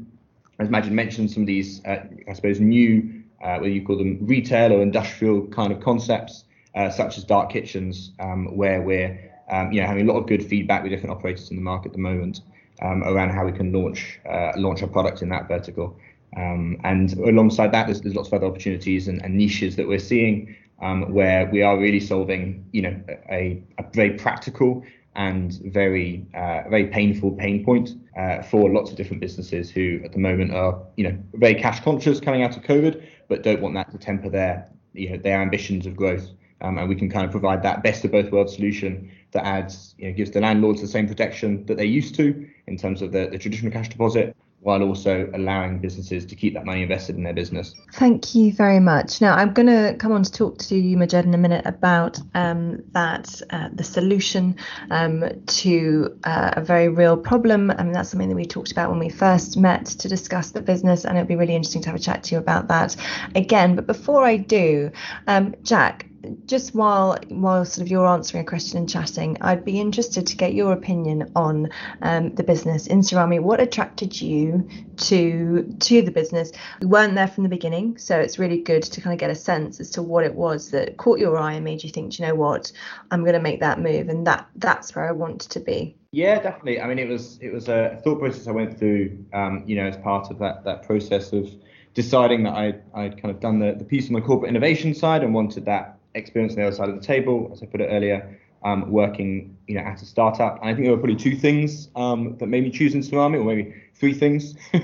as 0.60 0.68
Majed 0.68 0.90
mentioned, 0.90 1.30
some 1.30 1.42
of 1.42 1.46
these, 1.48 1.84
uh, 1.84 2.04
I 2.28 2.32
suppose, 2.34 2.60
new, 2.60 3.22
uh, 3.42 3.56
whether 3.56 3.68
you 3.68 3.84
call 3.84 3.98
them 3.98 4.18
retail 4.20 4.72
or 4.72 4.82
industrial 4.82 5.46
kind 5.48 5.72
of 5.72 5.80
concepts, 5.80 6.44
such 6.92 7.18
as 7.18 7.24
dark 7.24 7.50
kitchens, 7.50 8.12
um, 8.20 8.56
where 8.56 8.80
we're 8.80 9.18
um, 9.50 9.72
you 9.72 9.80
know, 9.80 9.86
having 9.88 10.08
a 10.08 10.12
lot 10.12 10.20
of 10.20 10.28
good 10.28 10.44
feedback 10.44 10.84
with 10.84 10.92
different 10.92 11.10
operators 11.10 11.50
in 11.50 11.56
the 11.56 11.62
market 11.62 11.88
at 11.88 11.92
the 11.94 11.98
moment 11.98 12.42
um, 12.82 13.02
around 13.04 13.30
how 13.30 13.44
we 13.44 13.52
can 13.52 13.72
launch 13.72 14.20
uh, 14.28 14.52
launch 14.56 14.82
our 14.82 14.88
products 14.88 15.22
in 15.22 15.28
that 15.30 15.48
vertical. 15.48 15.96
Um, 16.36 16.80
and 16.84 17.12
alongside 17.14 17.72
that, 17.72 17.86
there's, 17.86 18.00
there's 18.02 18.14
lots 18.14 18.28
of 18.28 18.34
other 18.34 18.46
opportunities 18.46 19.08
and, 19.08 19.20
and 19.24 19.36
niches 19.36 19.76
that 19.76 19.88
we're 19.88 19.98
seeing 19.98 20.54
um, 20.80 21.12
where 21.12 21.46
we 21.50 21.62
are 21.62 21.78
really 21.78 22.00
solving, 22.00 22.64
you 22.72 22.82
know, 22.82 23.00
a, 23.30 23.62
a 23.78 23.84
very 23.92 24.10
practical 24.10 24.84
and 25.16 25.60
very 25.64 26.24
uh, 26.34 26.62
very 26.70 26.86
painful 26.86 27.32
pain 27.32 27.64
point 27.64 27.90
uh, 28.16 28.42
for 28.42 28.70
lots 28.70 28.90
of 28.90 28.96
different 28.96 29.20
businesses 29.20 29.70
who 29.70 30.00
at 30.04 30.12
the 30.12 30.18
moment 30.18 30.52
are, 30.52 30.80
you 30.96 31.04
know, 31.04 31.18
very 31.34 31.54
cash 31.54 31.80
conscious 31.80 32.20
coming 32.20 32.42
out 32.42 32.56
of 32.56 32.62
COVID, 32.62 33.04
but 33.28 33.42
don't 33.42 33.60
want 33.60 33.74
that 33.74 33.90
to 33.90 33.98
temper 33.98 34.30
their 34.30 34.68
you 34.92 35.10
know 35.10 35.16
their 35.16 35.40
ambitions 35.40 35.86
of 35.86 35.96
growth. 35.96 36.28
Um, 36.62 36.76
and 36.76 36.88
we 36.90 36.94
can 36.94 37.08
kind 37.08 37.24
of 37.24 37.30
provide 37.30 37.62
that 37.62 37.82
best 37.82 38.04
of 38.04 38.12
both 38.12 38.30
worlds 38.30 38.54
solution 38.54 39.10
that 39.32 39.46
adds, 39.46 39.94
you 39.96 40.08
know, 40.08 40.14
gives 40.14 40.30
the 40.30 40.42
landlords 40.42 40.82
the 40.82 40.88
same 40.88 41.08
protection 41.08 41.64
that 41.66 41.78
they 41.78 41.86
used 41.86 42.14
to 42.16 42.46
in 42.70 42.76
terms 42.76 43.02
of 43.02 43.12
the, 43.12 43.28
the 43.30 43.38
traditional 43.38 43.72
cash 43.72 43.88
deposit, 43.88 44.34
while 44.62 44.82
also 44.82 45.30
allowing 45.34 45.78
businesses 45.78 46.26
to 46.26 46.34
keep 46.34 46.52
that 46.52 46.66
money 46.66 46.82
invested 46.82 47.16
in 47.16 47.22
their 47.22 47.32
business. 47.32 47.74
Thank 47.94 48.34
you 48.34 48.52
very 48.52 48.78
much. 48.78 49.20
Now, 49.20 49.34
I'm 49.34 49.54
going 49.54 49.68
to 49.68 49.96
come 49.98 50.12
on 50.12 50.22
to 50.22 50.30
talk 50.30 50.58
to 50.58 50.76
you, 50.76 50.98
Majed, 50.98 51.24
in 51.24 51.32
a 51.32 51.38
minute 51.38 51.64
about 51.64 52.18
um, 52.34 52.82
that, 52.92 53.40
uh, 53.50 53.70
the 53.72 53.84
solution 53.84 54.56
um, 54.90 55.24
to 55.46 56.18
uh, 56.24 56.50
a 56.56 56.60
very 56.60 56.88
real 56.88 57.16
problem. 57.16 57.70
I 57.70 57.82
mean, 57.82 57.92
that's 57.92 58.10
something 58.10 58.28
that 58.28 58.34
we 58.34 58.44
talked 58.44 58.70
about 58.70 58.90
when 58.90 58.98
we 58.98 59.08
first 59.08 59.56
met 59.56 59.86
to 59.86 60.08
discuss 60.08 60.50
the 60.50 60.60
business, 60.60 61.06
and 61.06 61.16
it'd 61.16 61.28
be 61.28 61.36
really 61.36 61.54
interesting 61.54 61.82
to 61.82 61.88
have 61.88 61.96
a 61.96 62.02
chat 62.02 62.24
to 62.24 62.34
you 62.34 62.38
about 62.38 62.68
that 62.68 62.96
again. 63.34 63.76
But 63.76 63.86
before 63.86 64.24
I 64.24 64.36
do, 64.36 64.90
um, 65.26 65.54
Jack, 65.62 66.09
just 66.46 66.74
while 66.74 67.18
while 67.28 67.64
sort 67.64 67.84
of 67.84 67.90
you're 67.90 68.06
answering 68.06 68.44
a 68.44 68.46
question 68.46 68.78
and 68.78 68.88
chatting, 68.88 69.36
I'd 69.40 69.64
be 69.64 69.80
interested 69.80 70.26
to 70.26 70.36
get 70.36 70.54
your 70.54 70.72
opinion 70.72 71.30
on 71.34 71.70
um, 72.02 72.34
the 72.34 72.42
business 72.42 72.88
Insurami. 72.88 73.40
What 73.40 73.60
attracted 73.60 74.20
you 74.20 74.68
to 74.98 75.74
to 75.80 76.02
the 76.02 76.10
business? 76.10 76.52
We 76.80 76.86
weren't 76.86 77.14
there 77.14 77.28
from 77.28 77.44
the 77.44 77.48
beginning, 77.48 77.98
so 77.98 78.18
it's 78.18 78.38
really 78.38 78.58
good 78.58 78.82
to 78.82 79.00
kind 79.00 79.14
of 79.14 79.20
get 79.20 79.30
a 79.30 79.34
sense 79.34 79.80
as 79.80 79.90
to 79.90 80.02
what 80.02 80.24
it 80.24 80.34
was 80.34 80.70
that 80.70 80.96
caught 80.96 81.18
your 81.18 81.38
eye 81.38 81.54
and 81.54 81.64
made 81.64 81.82
you 81.82 81.90
think, 81.90 82.18
you 82.18 82.26
know 82.26 82.34
what, 82.34 82.72
I'm 83.10 83.22
going 83.22 83.34
to 83.34 83.40
make 83.40 83.60
that 83.60 83.80
move, 83.80 84.08
and 84.08 84.26
that 84.26 84.46
that's 84.56 84.94
where 84.94 85.08
I 85.08 85.12
want 85.12 85.40
to 85.42 85.60
be. 85.60 85.96
Yeah, 86.12 86.40
definitely. 86.40 86.80
I 86.80 86.88
mean, 86.88 86.98
it 86.98 87.08
was 87.08 87.38
it 87.40 87.52
was 87.52 87.68
a 87.68 88.00
thought 88.02 88.18
process 88.18 88.46
I 88.46 88.52
went 88.52 88.78
through, 88.78 89.24
um, 89.32 89.62
you 89.66 89.76
know, 89.76 89.86
as 89.86 89.96
part 89.96 90.30
of 90.30 90.38
that 90.40 90.64
that 90.64 90.82
process 90.82 91.32
of 91.32 91.48
deciding 91.94 92.42
that 92.44 92.54
I 92.54 92.74
I'd 92.94 93.20
kind 93.20 93.34
of 93.34 93.40
done 93.40 93.58
the, 93.58 93.74
the 93.76 93.84
piece 93.84 94.08
on 94.08 94.14
the 94.14 94.20
corporate 94.20 94.50
innovation 94.50 94.94
side 94.94 95.22
and 95.22 95.32
wanted 95.32 95.64
that 95.66 95.99
experience 96.14 96.54
on 96.54 96.60
the 96.60 96.66
other 96.66 96.76
side 96.76 96.88
of 96.88 96.96
the 96.96 97.06
table, 97.06 97.50
as 97.52 97.62
I 97.62 97.66
put 97.66 97.80
it 97.80 97.86
earlier, 97.86 98.38
um, 98.62 98.90
working 98.90 99.56
you 99.66 99.74
know 99.74 99.82
at 99.82 100.02
a 100.02 100.06
startup. 100.06 100.60
And 100.60 100.68
I 100.68 100.74
think 100.74 100.84
there 100.84 100.92
were 100.92 100.98
probably 100.98 101.16
two 101.16 101.36
things 101.36 101.88
um, 101.96 102.36
that 102.38 102.46
made 102.46 102.64
me 102.64 102.70
choose 102.70 102.94
Insurami, 102.94 103.36
or 103.36 103.44
maybe 103.44 103.74
three 103.94 104.14
things. 104.14 104.54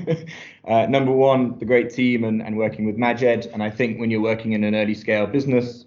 uh, 0.68 0.86
number 0.86 1.12
one, 1.12 1.58
the 1.58 1.64
great 1.64 1.90
team 1.90 2.24
and, 2.24 2.42
and 2.42 2.56
working 2.56 2.86
with 2.86 2.96
Majed. 2.96 3.52
And 3.52 3.62
I 3.62 3.70
think 3.70 3.98
when 3.98 4.10
you're 4.10 4.22
working 4.22 4.52
in 4.52 4.64
an 4.64 4.74
early 4.74 4.94
scale 4.94 5.26
business, 5.26 5.84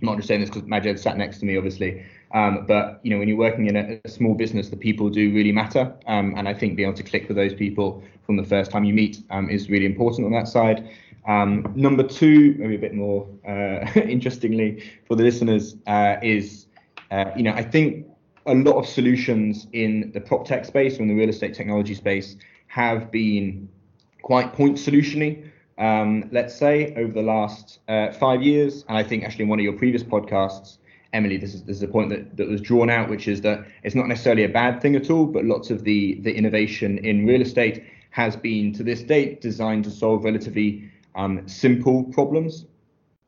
I'm 0.00 0.06
not 0.06 0.16
just 0.16 0.28
saying 0.28 0.40
this 0.40 0.50
because 0.50 0.68
Majed 0.68 0.98
sat 0.98 1.16
next 1.16 1.38
to 1.38 1.44
me, 1.44 1.56
obviously. 1.56 2.04
Um, 2.32 2.64
but 2.66 3.00
you 3.02 3.10
know, 3.10 3.18
when 3.18 3.28
you're 3.28 3.36
working 3.36 3.66
in 3.66 3.76
a, 3.76 4.00
a, 4.04 4.08
small 4.08 4.34
business, 4.34 4.70
the 4.70 4.76
people 4.76 5.10
do 5.10 5.32
really 5.34 5.52
matter, 5.52 5.92
um, 6.06 6.34
and 6.36 6.48
I 6.48 6.54
think 6.54 6.76
being 6.76 6.88
able 6.88 6.96
to 6.96 7.02
click 7.02 7.28
with 7.28 7.36
those 7.36 7.52
people 7.52 8.02
from 8.24 8.36
the 8.36 8.44
first 8.44 8.70
time 8.70 8.84
you 8.84 8.94
meet 8.94 9.22
um, 9.30 9.50
is 9.50 9.68
really 9.68 9.84
important 9.84 10.24
on 10.24 10.32
that 10.32 10.48
side. 10.48 10.88
Um, 11.26 11.72
number 11.76 12.02
two, 12.02 12.54
maybe 12.58 12.74
a 12.74 12.78
bit 12.78 12.94
more 12.94 13.28
uh, 13.46 13.86
interestingly 14.00 14.84
for 15.06 15.14
the 15.14 15.22
listeners, 15.22 15.76
uh, 15.86 16.16
is 16.22 16.66
uh, 17.10 17.30
you 17.36 17.42
know 17.42 17.52
I 17.52 17.62
think 17.62 18.06
a 18.46 18.54
lot 18.54 18.76
of 18.76 18.86
solutions 18.86 19.66
in 19.72 20.10
the 20.12 20.20
prop 20.20 20.46
tech 20.46 20.64
space 20.64 20.98
or 20.98 21.02
in 21.02 21.08
the 21.08 21.14
real 21.14 21.28
estate 21.28 21.54
technology 21.54 21.94
space 21.94 22.36
have 22.66 23.10
been 23.10 23.68
quite 24.22 24.52
point 24.52 24.76
solutiony. 24.76 25.48
Um, 25.78 26.28
let's 26.32 26.54
say 26.54 26.94
over 26.96 27.12
the 27.12 27.22
last 27.22 27.80
uh, 27.88 28.12
five 28.12 28.42
years, 28.42 28.84
and 28.88 28.98
I 28.98 29.02
think 29.02 29.24
actually 29.24 29.44
in 29.44 29.48
one 29.48 29.58
of 29.58 29.64
your 29.64 29.72
previous 29.74 30.02
podcasts, 30.02 30.78
Emily, 31.12 31.36
this 31.36 31.54
is 31.54 31.62
this 31.64 31.76
is 31.76 31.82
a 31.82 31.88
point 31.88 32.08
that, 32.10 32.36
that 32.36 32.48
was 32.48 32.60
drawn 32.60 32.90
out, 32.90 33.08
which 33.08 33.28
is 33.28 33.42
that 33.42 33.66
it's 33.82 33.94
not 33.94 34.08
necessarily 34.08 34.44
a 34.44 34.48
bad 34.48 34.80
thing 34.80 34.96
at 34.96 35.10
all, 35.10 35.26
but 35.26 35.44
lots 35.44 35.70
of 35.70 35.84
the 35.84 36.14
the 36.22 36.34
innovation 36.34 36.98
in 36.98 37.26
real 37.26 37.42
estate 37.42 37.84
has 38.10 38.36
been 38.36 38.72
to 38.74 38.82
this 38.82 39.02
date 39.02 39.40
designed 39.40 39.84
to 39.84 39.90
solve 39.90 40.24
relatively 40.24 40.90
um, 41.14 41.46
simple 41.48 42.04
problems. 42.04 42.66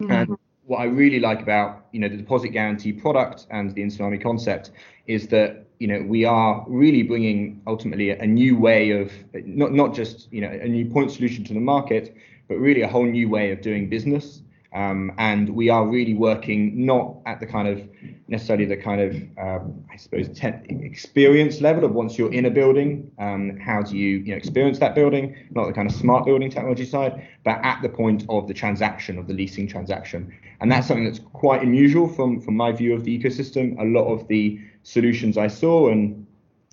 Mm-hmm. 0.01 0.13
And 0.13 0.39
what 0.67 0.79
I 0.79 0.85
really 0.85 1.21
like 1.21 1.43
about 1.43 1.87
you 1.93 2.01
know 2.01 2.09
the 2.09 2.17
deposit 2.17 2.49
guarantee 2.49 2.93
product 2.93 3.47
and 3.51 3.75
the 3.75 3.83
Insurami 3.83 4.23
concept 4.23 4.71
is 5.07 5.29
that 5.29 5.67
you 5.79 5.87
know 5.87 6.03
we 6.03 6.25
are 6.25 6.65
really 6.67 7.03
bringing 7.03 7.61
ultimately 7.67 8.11
a, 8.11 8.21
a 8.21 8.27
new 8.27 8.57
way 8.57 8.91
of 8.91 9.13
not 9.33 9.73
not 9.73 9.95
just 9.95 10.33
you 10.33 10.41
know 10.41 10.49
a 10.51 10.69
new 10.69 10.87
point 10.87 11.11
solution 11.11 11.45
to 11.45 11.55
the 11.55 11.61
market, 11.61 12.17
but 12.49 12.57
really 12.57 12.83
a 12.83 12.89
whole 12.89 13.07
new 13.07 13.29
way 13.29 13.53
of 13.53 13.61
doing 13.61 13.89
business. 13.89 14.41
Um, 14.75 15.13
and 15.19 15.51
we 15.51 15.69
are 15.69 15.87
really 15.87 16.15
working 16.15 16.85
not 16.85 17.19
at 17.27 17.39
the 17.39 17.47
kind 17.47 17.69
of 17.69 17.89
necessarily 18.27 18.65
the 18.65 18.77
kind 18.77 19.01
of 19.01 19.15
um, 19.39 19.85
I 19.93 19.97
suppose 19.97 20.29
experience 20.43 21.61
level 21.61 21.85
of 21.85 21.93
once 21.93 22.19
you're 22.19 22.33
in 22.33 22.47
a 22.47 22.51
building, 22.51 23.13
um, 23.21 23.57
how 23.61 23.83
do 23.83 23.97
you 23.97 24.19
you 24.19 24.33
know 24.33 24.37
experience 24.37 24.81
that 24.81 24.97
building, 24.97 25.37
not 25.53 25.69
the 25.69 25.73
kind 25.73 25.89
of 25.89 25.95
smart 25.95 26.25
building 26.25 26.51
technology 26.51 26.85
side, 26.85 27.25
but 27.45 27.61
at 27.63 27.83
the 27.83 27.89
point 27.89 28.25
of 28.29 28.49
the 28.49 28.55
transaction 28.55 29.17
of 29.17 29.29
the 29.29 29.35
leasing 29.35 29.69
transaction, 29.69 30.35
and 30.61 30.73
that's 30.73 30.89
something 30.89 31.05
that's 31.05 31.21
quite 31.33 31.63
unusual 31.63 32.09
from 32.09 32.41
from 32.41 32.57
my 32.57 32.73
view 32.73 32.95
of 32.95 33.05
the 33.05 33.17
ecosystem. 33.17 33.79
A 33.81 33.85
lot 33.85 34.13
of 34.13 34.27
the 34.27 34.61
solutions 34.83 35.39
I 35.39 35.47
saw 35.47 35.89
and 35.89 36.27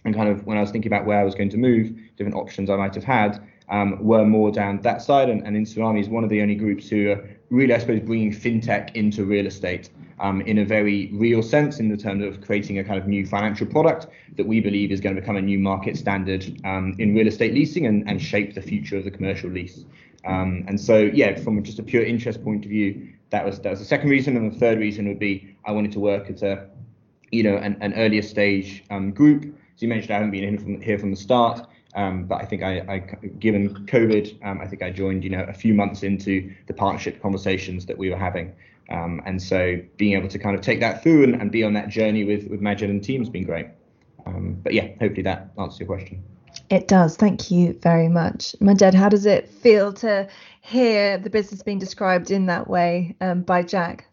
and 0.06 0.16
kind 0.16 0.28
of 0.28 0.48
when 0.48 0.58
I 0.58 0.62
was 0.62 0.72
thinking 0.72 0.92
about 0.92 1.06
where 1.06 1.20
I 1.20 1.24
was 1.24 1.36
going 1.36 1.52
to 1.52 1.58
move, 1.58 1.96
different 2.18 2.36
options 2.36 2.72
I 2.72 2.78
might 2.78 2.96
have 2.96 3.04
had 3.04 3.40
um, 3.72 4.04
were 4.04 4.26
more 4.26 4.52
down 4.52 4.82
that 4.82 5.02
side. 5.02 5.30
And, 5.30 5.46
and 5.48 5.56
Insurami 5.56 6.02
is 6.02 6.10
one 6.10 6.24
of 6.24 6.30
the 6.30 6.42
only 6.42 6.56
groups 6.56 6.90
who 6.90 7.12
are 7.12 7.30
really, 7.50 7.74
I 7.74 7.80
suppose, 7.80 8.02
bringing 8.02 8.32
fintech 8.32 8.96
into 8.96 9.26
real 9.26 9.48
estate 9.48 9.90
um, 10.20 10.42
in 10.42 10.60
a 10.60 10.66
very 10.66 11.10
real 11.14 11.42
sense, 11.42 11.80
in 11.80 11.90
the 11.90 11.98
terms 11.98 12.24
of 12.24 12.42
creating 12.42 12.78
a 12.78 12.84
kind 12.84 13.00
of 13.00 13.08
new 13.08 13.26
financial 13.26 13.66
product 13.66 14.08
that 14.36 14.46
we 14.46 14.60
believe 14.60 14.92
is 14.92 15.02
going 15.02 15.16
to 15.16 15.22
become 15.22 15.38
a 15.38 15.42
new 15.42 15.58
market 15.58 15.98
standard 15.98 16.46
um, 16.64 16.96
in 17.00 17.16
real 17.16 17.28
estate 17.28 17.54
leasing 17.54 17.88
and, 17.88 18.08
and 18.08 18.22
shape 18.22 18.54
the 18.54 18.62
future 18.62 18.98
of 18.98 19.04
the 19.04 19.12
commercial 19.12 19.50
lease. 19.50 19.86
Um, 20.26 20.64
and 20.68 20.80
so, 20.80 21.00
yeah, 21.00 21.40
from 21.40 21.64
just 21.64 21.80
a 21.80 21.84
pure 21.84 22.04
interest 22.04 22.44
point 22.44 22.64
of 22.66 22.70
view, 22.70 23.10
that 23.32 23.44
was 23.46 23.60
that 23.62 23.70
was 23.70 23.80
the 23.80 23.86
second 23.86 24.10
reason, 24.10 24.38
and 24.38 24.54
the 24.54 24.60
third 24.60 24.78
reason 24.78 25.08
would 25.08 25.18
be 25.18 25.56
I 25.66 25.72
wanted 25.72 25.94
to 25.94 26.00
work 26.00 26.30
at 26.30 26.44
a, 26.44 26.68
you 27.32 27.44
know, 27.44 27.56
an, 27.56 27.78
an 27.82 27.94
earlier 27.94 28.22
stage 28.22 28.84
um, 28.92 29.12
group. 29.12 29.46
As 29.74 29.82
you 29.82 29.88
mentioned, 29.88 30.12
I 30.12 30.16
haven't 30.16 30.32
been 30.32 30.58
from, 30.58 30.82
here 30.82 31.00
from 31.00 31.12
the 31.12 31.18
start. 31.18 31.66
Um, 31.96 32.26
but 32.26 32.42
I 32.42 32.46
think 32.46 32.64
I, 32.64 32.80
I 32.80 33.00
given 33.40 33.86
COVID, 33.86 34.46
um, 34.46 34.62
I 34.62 34.68
think 34.68 34.82
I 34.82 34.92
joined, 34.92 35.24
you 35.24 35.30
know, 35.30 35.44
a 35.44 35.54
few 35.54 35.74
months 35.74 36.04
into 36.04 36.54
the 36.68 36.74
partnership 36.74 37.22
conversations 37.22 37.86
that 37.88 37.98
we 37.98 38.10
were 38.10 38.18
having. 38.18 38.54
Um, 38.90 39.22
and 39.26 39.42
so 39.42 39.82
being 39.98 40.18
able 40.18 40.28
to 40.30 40.40
kind 40.40 40.56
of 40.56 40.62
take 40.62 40.80
that 40.82 41.04
through 41.04 41.24
and, 41.24 41.42
and 41.42 41.52
be 41.52 41.64
on 41.64 41.74
that 41.74 41.90
journey 41.90 42.24
with, 42.24 42.48
with 42.48 42.62
Majed 42.62 42.90
and 42.90 43.04
team 43.04 43.22
has 43.22 43.30
been 43.30 43.44
great. 43.44 43.68
Um, 44.26 44.58
but 44.64 44.74
yeah, 44.74 44.88
hopefully 45.00 45.24
that 45.24 45.52
answers 45.58 45.80
your 45.80 45.88
question. 45.88 46.24
It 46.70 46.88
does. 46.88 47.18
Thank 47.18 47.52
you 47.52 47.78
very 47.82 48.08
much. 48.08 48.56
Majed, 48.62 48.94
how 48.94 49.10
does 49.10 49.26
it 49.26 49.50
feel 49.50 49.94
to 49.94 50.28
hear 50.62 51.18
the 51.18 51.30
business 51.30 51.64
being 51.64 51.80
described 51.80 52.32
in 52.32 52.46
that 52.46 52.70
way 52.70 53.16
um, 53.22 53.42
by 53.42 53.64
Jack? 53.64 54.06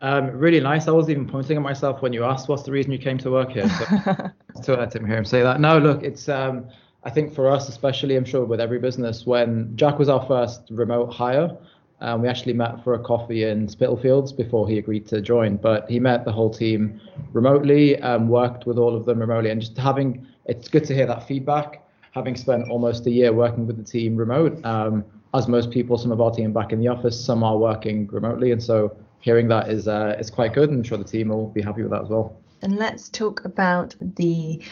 Um, 0.00 0.30
really 0.30 0.60
nice. 0.60 0.88
I 0.88 0.90
was 0.90 1.08
even 1.08 1.26
pointing 1.26 1.56
at 1.56 1.62
myself 1.62 2.02
when 2.02 2.12
you 2.12 2.24
asked 2.24 2.48
what's 2.48 2.62
the 2.64 2.72
reason 2.72 2.92
you 2.92 2.98
came 2.98 3.18
to 3.18 3.30
work 3.30 3.52
here. 3.52 3.68
So 3.68 4.62
to 4.62 4.74
let 4.76 4.94
him 4.94 5.06
hear 5.06 5.16
him 5.16 5.24
say 5.24 5.42
that. 5.42 5.60
No, 5.60 5.78
look, 5.78 6.02
it's 6.02 6.28
um, 6.28 6.68
I 7.04 7.10
think 7.10 7.32
for 7.34 7.48
us, 7.48 7.68
especially, 7.68 8.16
I'm 8.16 8.24
sure 8.24 8.44
with 8.44 8.60
every 8.60 8.78
business, 8.78 9.24
when 9.26 9.74
Jack 9.76 9.98
was 9.98 10.08
our 10.08 10.26
first 10.26 10.62
remote 10.70 11.12
hire, 11.12 11.56
um, 12.00 12.20
we 12.20 12.28
actually 12.28 12.52
met 12.52 12.84
for 12.84 12.94
a 12.94 12.98
coffee 12.98 13.44
in 13.44 13.68
Spitalfields 13.68 14.32
before 14.32 14.68
he 14.68 14.76
agreed 14.76 15.06
to 15.06 15.20
join. 15.22 15.56
But 15.56 15.88
he 15.88 15.98
met 15.98 16.24
the 16.24 16.32
whole 16.32 16.50
team 16.50 17.00
remotely, 17.32 17.98
um, 18.02 18.28
worked 18.28 18.66
with 18.66 18.76
all 18.76 18.94
of 18.94 19.06
them 19.06 19.18
remotely, 19.18 19.50
and 19.50 19.60
just 19.60 19.78
having 19.78 20.26
it's 20.44 20.68
good 20.68 20.84
to 20.86 20.94
hear 20.94 21.06
that 21.06 21.26
feedback. 21.26 21.82
Having 22.10 22.36
spent 22.36 22.70
almost 22.70 23.06
a 23.06 23.10
year 23.10 23.32
working 23.32 23.66
with 23.66 23.76
the 23.76 23.84
team 23.84 24.16
remote, 24.16 24.62
um, 24.64 25.04
as 25.34 25.48
most 25.48 25.70
people, 25.70 25.98
some 25.98 26.12
of 26.12 26.20
our 26.20 26.30
team 26.30 26.52
back 26.52 26.72
in 26.72 26.80
the 26.80 26.88
office, 26.88 27.18
some 27.18 27.44
are 27.44 27.56
working 27.58 28.06
remotely, 28.08 28.52
and 28.52 28.62
so 28.62 28.96
hearing 29.26 29.48
that 29.48 29.68
is 29.68 29.88
uh, 29.88 30.16
is 30.18 30.30
quite 30.30 30.54
good. 30.54 30.70
And 30.70 30.78
I'm 30.78 30.84
sure 30.84 30.96
the 30.96 31.04
team 31.04 31.28
will 31.28 31.48
be 31.48 31.60
happy 31.60 31.82
with 31.82 31.90
that 31.90 32.02
as 32.02 32.08
well. 32.08 32.40
And 32.62 32.76
let's 32.76 33.10
talk 33.10 33.44
about 33.44 33.94
the 34.00 34.62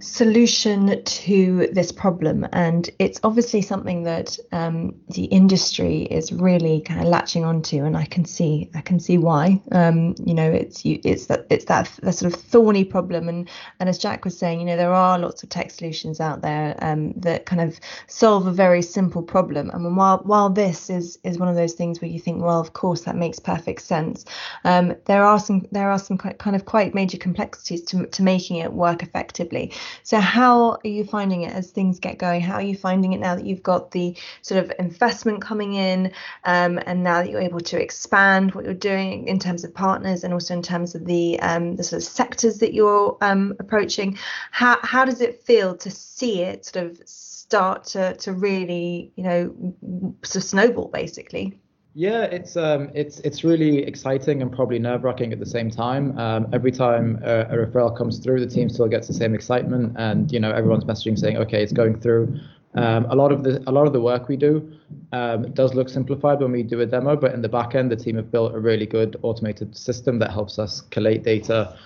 solution 0.00 1.02
to 1.04 1.68
this 1.72 1.92
problem. 1.92 2.46
And 2.52 2.88
it's 2.98 3.20
obviously 3.22 3.62
something 3.62 4.04
that 4.04 4.38
um, 4.52 4.94
the 5.08 5.24
industry 5.24 6.02
is 6.02 6.32
really 6.32 6.80
kind 6.82 7.00
of 7.00 7.06
latching 7.06 7.44
onto 7.44 7.84
and 7.84 7.96
I 7.96 8.04
can 8.04 8.24
see 8.24 8.70
I 8.74 8.80
can 8.80 9.00
see 9.00 9.18
why. 9.18 9.60
Um, 9.72 10.14
you 10.24 10.34
know 10.34 10.50
it's 10.50 10.84
you 10.84 11.00
it's 11.04 11.26
that 11.26 11.46
it's 11.50 11.66
that, 11.66 11.90
that 12.02 12.12
sort 12.12 12.32
of 12.32 12.40
thorny 12.40 12.84
problem. 12.84 13.28
And 13.28 13.48
and 13.80 13.88
as 13.88 13.98
Jack 13.98 14.24
was 14.24 14.38
saying 14.38 14.60
you 14.60 14.66
know 14.66 14.76
there 14.76 14.92
are 14.92 15.18
lots 15.18 15.42
of 15.42 15.48
tech 15.48 15.70
solutions 15.70 16.20
out 16.20 16.42
there 16.42 16.76
um, 16.82 17.12
that 17.14 17.46
kind 17.46 17.60
of 17.60 17.78
solve 18.06 18.46
a 18.46 18.52
very 18.52 18.82
simple 18.82 19.22
problem. 19.22 19.70
And 19.70 19.96
while 19.96 20.18
while 20.18 20.50
this 20.50 20.90
is 20.90 21.18
is 21.24 21.38
one 21.38 21.48
of 21.48 21.56
those 21.56 21.74
things 21.74 22.00
where 22.00 22.10
you 22.10 22.20
think 22.20 22.42
well 22.42 22.60
of 22.60 22.72
course 22.72 23.02
that 23.02 23.16
makes 23.16 23.38
perfect 23.38 23.82
sense 23.82 24.24
um, 24.64 24.94
there 25.06 25.24
are 25.24 25.38
some 25.38 25.66
there 25.72 25.90
are 25.90 25.98
some 25.98 26.18
kind 26.18 26.56
of 26.56 26.64
quite 26.64 26.94
major 26.94 27.18
complexities 27.18 27.82
to, 27.82 28.06
to 28.06 28.22
making 28.22 28.56
it 28.56 28.72
work 28.72 29.02
effectively 29.02 29.72
so 30.02 30.18
how 30.18 30.72
are 30.72 30.88
you 30.88 31.04
finding 31.04 31.42
it 31.42 31.52
as 31.52 31.70
things 31.70 32.00
get 32.00 32.18
going? 32.18 32.40
How 32.40 32.54
are 32.54 32.62
you 32.62 32.76
finding 32.76 33.12
it 33.12 33.20
now 33.20 33.34
that 33.34 33.44
you've 33.44 33.62
got 33.62 33.90
the 33.90 34.16
sort 34.42 34.64
of 34.64 34.72
investment 34.78 35.42
coming 35.42 35.74
in, 35.74 36.12
um, 36.44 36.78
and 36.86 37.02
now 37.02 37.22
that 37.22 37.30
you're 37.30 37.40
able 37.40 37.60
to 37.60 37.80
expand 37.80 38.54
what 38.54 38.64
you're 38.64 38.74
doing 38.74 39.28
in 39.28 39.38
terms 39.38 39.64
of 39.64 39.74
partners 39.74 40.24
and 40.24 40.32
also 40.32 40.54
in 40.54 40.62
terms 40.62 40.94
of 40.94 41.04
the 41.04 41.38
um, 41.40 41.76
the 41.76 41.84
sort 41.84 42.02
of 42.02 42.08
sectors 42.08 42.58
that 42.58 42.74
you're 42.74 43.16
um, 43.20 43.54
approaching? 43.58 44.18
How 44.50 44.78
how 44.82 45.04
does 45.04 45.20
it 45.20 45.42
feel 45.42 45.76
to 45.76 45.90
see 45.90 46.42
it 46.42 46.64
sort 46.66 46.86
of 46.86 47.00
start 47.06 47.84
to 47.84 48.14
to 48.14 48.32
really 48.32 49.12
you 49.16 49.24
know 49.24 49.74
sort 50.22 50.36
of 50.36 50.48
snowball 50.48 50.88
basically? 50.88 51.58
Yeah, 51.94 52.24
it's 52.24 52.56
um, 52.56 52.90
it's 52.94 53.18
it's 53.20 53.42
really 53.42 53.78
exciting 53.82 54.42
and 54.42 54.52
probably 54.52 54.78
nerve-wracking 54.78 55.32
at 55.32 55.40
the 55.40 55.46
same 55.46 55.70
time. 55.70 56.16
Um, 56.18 56.46
every 56.52 56.70
time 56.70 57.18
a, 57.24 57.40
a, 57.40 57.66
referral 57.66 57.96
comes 57.96 58.18
through, 58.18 58.40
the 58.40 58.46
team 58.46 58.68
still 58.68 58.88
gets 58.88 59.08
the 59.08 59.14
same 59.14 59.34
excitement, 59.34 59.96
and 59.98 60.30
you 60.30 60.38
know 60.38 60.50
everyone's 60.50 60.84
messaging 60.84 61.18
saying, 61.18 61.38
"Okay, 61.38 61.62
it's 61.62 61.72
going 61.72 61.98
through." 61.98 62.38
Um, 62.74 63.06
a 63.06 63.16
lot 63.16 63.32
of 63.32 63.42
the 63.42 63.62
a 63.66 63.72
lot 63.72 63.86
of 63.86 63.92
the 63.92 64.00
work 64.00 64.28
we 64.28 64.36
do 64.36 64.70
um, 65.12 65.50
does 65.52 65.74
look 65.74 65.88
simplified 65.88 66.40
when 66.40 66.52
we 66.52 66.62
do 66.62 66.80
a 66.82 66.86
demo, 66.86 67.16
but 67.16 67.32
in 67.32 67.42
the 67.42 67.48
back 67.48 67.74
end, 67.74 67.90
the 67.90 67.96
team 67.96 68.16
have 68.16 68.30
built 68.30 68.54
a 68.54 68.58
really 68.58 68.86
good 68.86 69.16
automated 69.22 69.76
system 69.76 70.18
that 70.18 70.30
helps 70.30 70.58
us 70.58 70.82
collate 70.82 71.24
data 71.24 71.76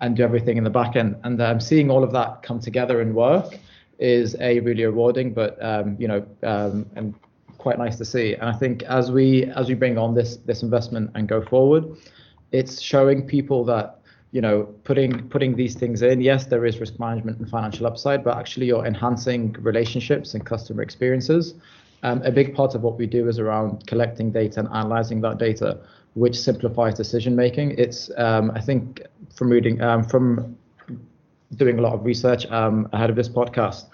and 0.00 0.16
do 0.16 0.22
everything 0.22 0.58
in 0.58 0.64
the 0.64 0.70
back 0.70 0.94
end. 0.94 1.16
And 1.24 1.40
um, 1.40 1.58
seeing 1.58 1.90
all 1.90 2.04
of 2.04 2.12
that 2.12 2.42
come 2.42 2.60
together 2.60 3.00
and 3.00 3.14
work 3.14 3.58
is 3.98 4.36
a 4.40 4.60
really 4.60 4.84
rewarding, 4.84 5.32
but 5.32 5.60
um, 5.64 5.96
you 5.98 6.06
know, 6.06 6.26
um, 6.42 6.86
and 6.94 7.14
quite 7.66 7.78
nice 7.78 7.96
to 7.96 8.04
see. 8.04 8.34
And 8.34 8.48
I 8.48 8.52
think 8.52 8.84
as 8.84 9.10
we 9.10 9.46
as 9.60 9.66
we 9.66 9.74
bring 9.74 9.98
on 9.98 10.14
this 10.14 10.36
this 10.50 10.62
investment 10.62 11.10
and 11.16 11.26
go 11.26 11.42
forward, 11.42 11.84
it's 12.52 12.80
showing 12.80 13.26
people 13.26 13.64
that 13.64 13.98
you 14.30 14.40
know 14.40 14.56
putting 14.84 15.28
putting 15.34 15.56
these 15.56 15.74
things 15.74 16.02
in. 16.02 16.20
Yes, 16.20 16.46
there 16.46 16.64
is 16.64 16.78
risk 16.78 17.00
management 17.00 17.40
and 17.40 17.50
financial 17.50 17.84
upside, 17.88 18.22
but 18.22 18.38
actually 18.38 18.66
you're 18.66 18.86
enhancing 18.86 19.56
relationships 19.70 20.34
and 20.34 20.46
customer 20.46 20.80
experiences. 20.80 21.54
Um, 22.04 22.22
a 22.22 22.30
big 22.30 22.54
part 22.54 22.76
of 22.76 22.82
what 22.82 22.98
we 22.98 23.06
do 23.18 23.28
is 23.28 23.40
around 23.40 23.84
collecting 23.88 24.30
data 24.30 24.60
and 24.60 24.68
analyzing 24.68 25.20
that 25.22 25.38
data, 25.38 25.80
which 26.14 26.38
simplifies 26.38 26.94
decision 26.94 27.34
making. 27.34 27.68
It's 27.84 28.12
um, 28.16 28.52
I 28.54 28.60
think 28.60 29.02
from 29.34 29.50
reading 29.50 29.80
um, 29.80 30.04
from 30.04 30.56
doing 31.56 31.80
a 31.80 31.82
lot 31.82 31.94
of 31.94 32.04
research 32.04 32.46
um, 32.46 32.88
ahead 32.92 33.10
of 33.10 33.16
this 33.16 33.28
podcast. 33.28 33.86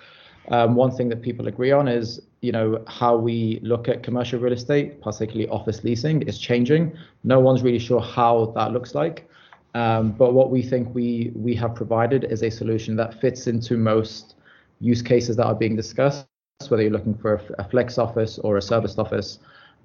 Um, 0.49 0.75
one 0.75 0.91
thing 0.91 1.09
that 1.09 1.23
people 1.23 1.47
agree 1.47 1.71
on 1.71 1.89
is, 1.89 2.21
you 2.41 2.53
know, 2.53 2.83
how 2.89 3.17
we 3.17 3.61
look 3.63 3.89
at 3.89 4.03
commercial 4.03 4.41
real 4.41 4.53
estate, 4.53 5.01
particularly 5.01 5.49
office 5.49 5.85
leasing, 5.85 6.23
is 6.23 6.39
changing. 6.39 6.97
No 7.23 7.39
one's 7.39 7.63
really 7.63 7.79
sure 7.79 8.01
how 8.01 8.53
that 8.57 8.73
looks 8.73 8.95
like, 8.95 9.29
um, 9.75 10.13
but 10.13 10.35
what 10.35 10.51
we 10.51 10.63
think 10.63 10.95
we 10.95 11.33
we 11.35 11.55
have 11.55 11.75
provided 11.75 12.25
is 12.25 12.43
a 12.43 12.51
solution 12.51 12.97
that 12.97 13.21
fits 13.21 13.47
into 13.47 13.77
most 13.77 14.35
use 14.81 15.01
cases 15.01 15.37
that 15.37 15.47
are 15.47 15.55
being 15.55 15.77
discussed. 15.77 16.27
Whether 16.69 16.83
you're 16.83 16.93
looking 16.93 17.15
for 17.15 17.35
a, 17.35 17.63
a 17.63 17.65
flex 17.69 17.99
office 17.99 18.39
or 18.39 18.57
a 18.57 18.63
serviced 18.63 18.99
office, 18.99 19.39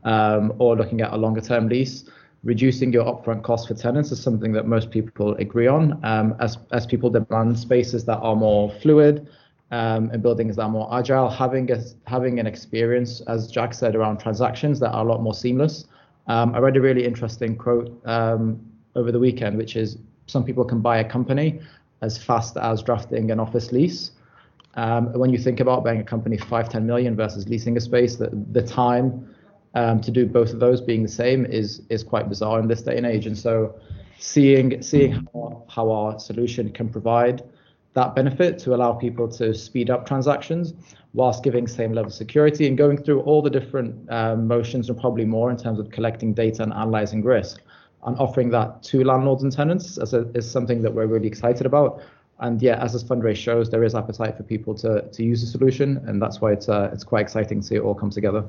um, 0.04 0.54
or 0.58 0.76
looking 0.76 1.02
at 1.02 1.14
a 1.14 1.18
longer 1.18 1.42
term 1.42 1.70
lease, 1.70 2.06
reducing 2.44 2.92
your 2.92 3.06
upfront 3.06 3.44
cost 3.44 3.68
for 3.68 3.76
tenants 3.76 4.12
is 4.12 4.22
something 4.22 4.52
that 4.54 4.68
most 4.68 4.90
people 4.90 5.36
agree 5.36 5.68
on. 5.68 6.04
Um, 6.04 6.36
as 6.40 6.58
as 6.72 6.88
people 6.88 7.12
demand 7.12 7.60
spaces 7.60 8.06
that 8.06 8.18
are 8.18 8.36
more 8.36 8.72
fluid 8.82 9.28
um, 9.72 10.10
and 10.12 10.22
buildings 10.22 10.56
that 10.56 10.64
are 10.64 10.70
more 10.70 10.88
agile, 10.98 11.30
having 11.30 11.72
a, 11.72 11.82
having 12.06 12.40
an 12.40 12.48
experience, 12.48 13.22
as 13.28 13.52
Jack 13.52 13.74
said, 13.74 13.96
around 13.96 14.18
transactions 14.18 14.80
that 14.80 14.92
are 14.92 15.06
a 15.06 15.08
lot 15.08 15.22
more 15.22 15.34
seamless. 15.34 15.86
Um, 16.28 16.56
I 16.56 16.60
read 16.60 16.78
a 16.78 16.82
really 16.82 17.06
interesting 17.06 17.56
quote 17.56 18.02
um, 18.06 18.60
over 18.96 19.12
the 19.12 19.20
weekend, 19.20 19.58
which 19.58 19.76
is 19.76 19.98
some 20.28 20.44
people 20.44 20.64
can 20.64 20.82
buy 20.82 21.00
a 21.00 21.10
company 21.10 21.60
as 22.02 22.18
fast 22.18 22.58
as 22.58 22.84
drafting 22.84 23.32
an 23.32 23.40
office 23.40 23.72
lease. 23.72 24.12
Um, 24.76 25.12
when 25.14 25.32
you 25.32 25.40
think 25.40 25.60
about 25.60 25.84
buying 25.84 26.00
a 26.00 26.04
company 26.04 26.38
five, 26.38 26.70
10 26.70 26.86
million 26.86 27.16
versus 27.16 27.48
leasing 27.50 27.76
a 27.78 27.80
space, 27.80 28.18
the, 28.18 28.30
the 28.52 28.62
time 28.62 29.34
um, 29.74 30.00
to 30.02 30.12
do 30.12 30.26
both 30.26 30.54
of 30.54 30.60
those 30.60 30.82
being 30.82 31.04
the 31.04 31.10
same 31.10 31.46
is 31.46 31.82
is 31.90 32.04
quite 32.04 32.30
bizarre 32.30 32.60
in 32.60 32.68
this 32.68 32.82
day 32.84 32.98
and 32.98 33.06
age. 33.06 33.26
And 33.26 33.38
so 33.38 33.76
seeing 34.20 34.82
seeing 34.82 35.28
how, 35.34 35.64
how 35.68 35.92
our 35.92 36.20
solution 36.20 36.72
can 36.72 36.90
provide 36.90 37.44
that 37.98 38.14
benefit 38.14 38.60
to 38.60 38.76
allow 38.76 38.94
people 38.94 39.28
to 39.28 39.56
speed 39.56 39.90
up 39.90 40.06
transactions 40.06 40.76
whilst 41.16 41.44
giving 41.44 41.66
same 41.66 41.94
level 41.94 42.12
security 42.12 42.68
and 42.68 42.78
going 42.78 42.96
through 42.96 43.22
all 43.22 43.42
the 43.42 43.50
different 43.50 43.92
um, 44.12 44.48
motions 44.48 44.88
and 44.88 45.00
probably 45.00 45.26
more 45.26 45.50
in 45.50 45.58
terms 45.58 45.80
of 45.80 45.90
collecting 45.90 46.32
data 46.32 46.62
and 46.62 46.72
analyzing 46.74 47.24
risk 47.24 47.60
and 48.06 48.16
offering 48.20 48.52
that 48.52 48.84
to 48.84 49.04
landlords 49.04 49.42
and 49.42 49.52
tenants 49.52 49.98
as 49.98 50.14
a, 50.14 50.30
is 50.36 50.50
something 50.50 50.84
that 50.84 50.94
we're 50.94 51.08
really 51.08 51.26
excited 51.28 51.66
about. 51.66 52.00
And 52.40 52.62
yeah, 52.62 52.76
as 52.84 52.94
this 52.94 53.04
fundraise 53.04 53.38
shows, 53.38 53.72
there 53.72 53.84
is 53.84 53.96
appetite 53.96 54.38
for 54.38 54.44
people 54.44 54.76
to 54.76 55.02
to 55.02 55.24
use 55.24 55.42
the 55.42 55.48
solution, 55.48 55.98
and 56.06 56.22
that's 56.22 56.40
why 56.40 56.52
it's 56.52 56.70
uh, 56.70 56.92
it's 56.94 57.04
quite 57.04 57.22
exciting 57.22 57.62
to 57.62 57.66
see 57.66 57.76
it 57.78 57.82
all 57.82 57.96
come 57.96 58.12
together. 58.12 58.46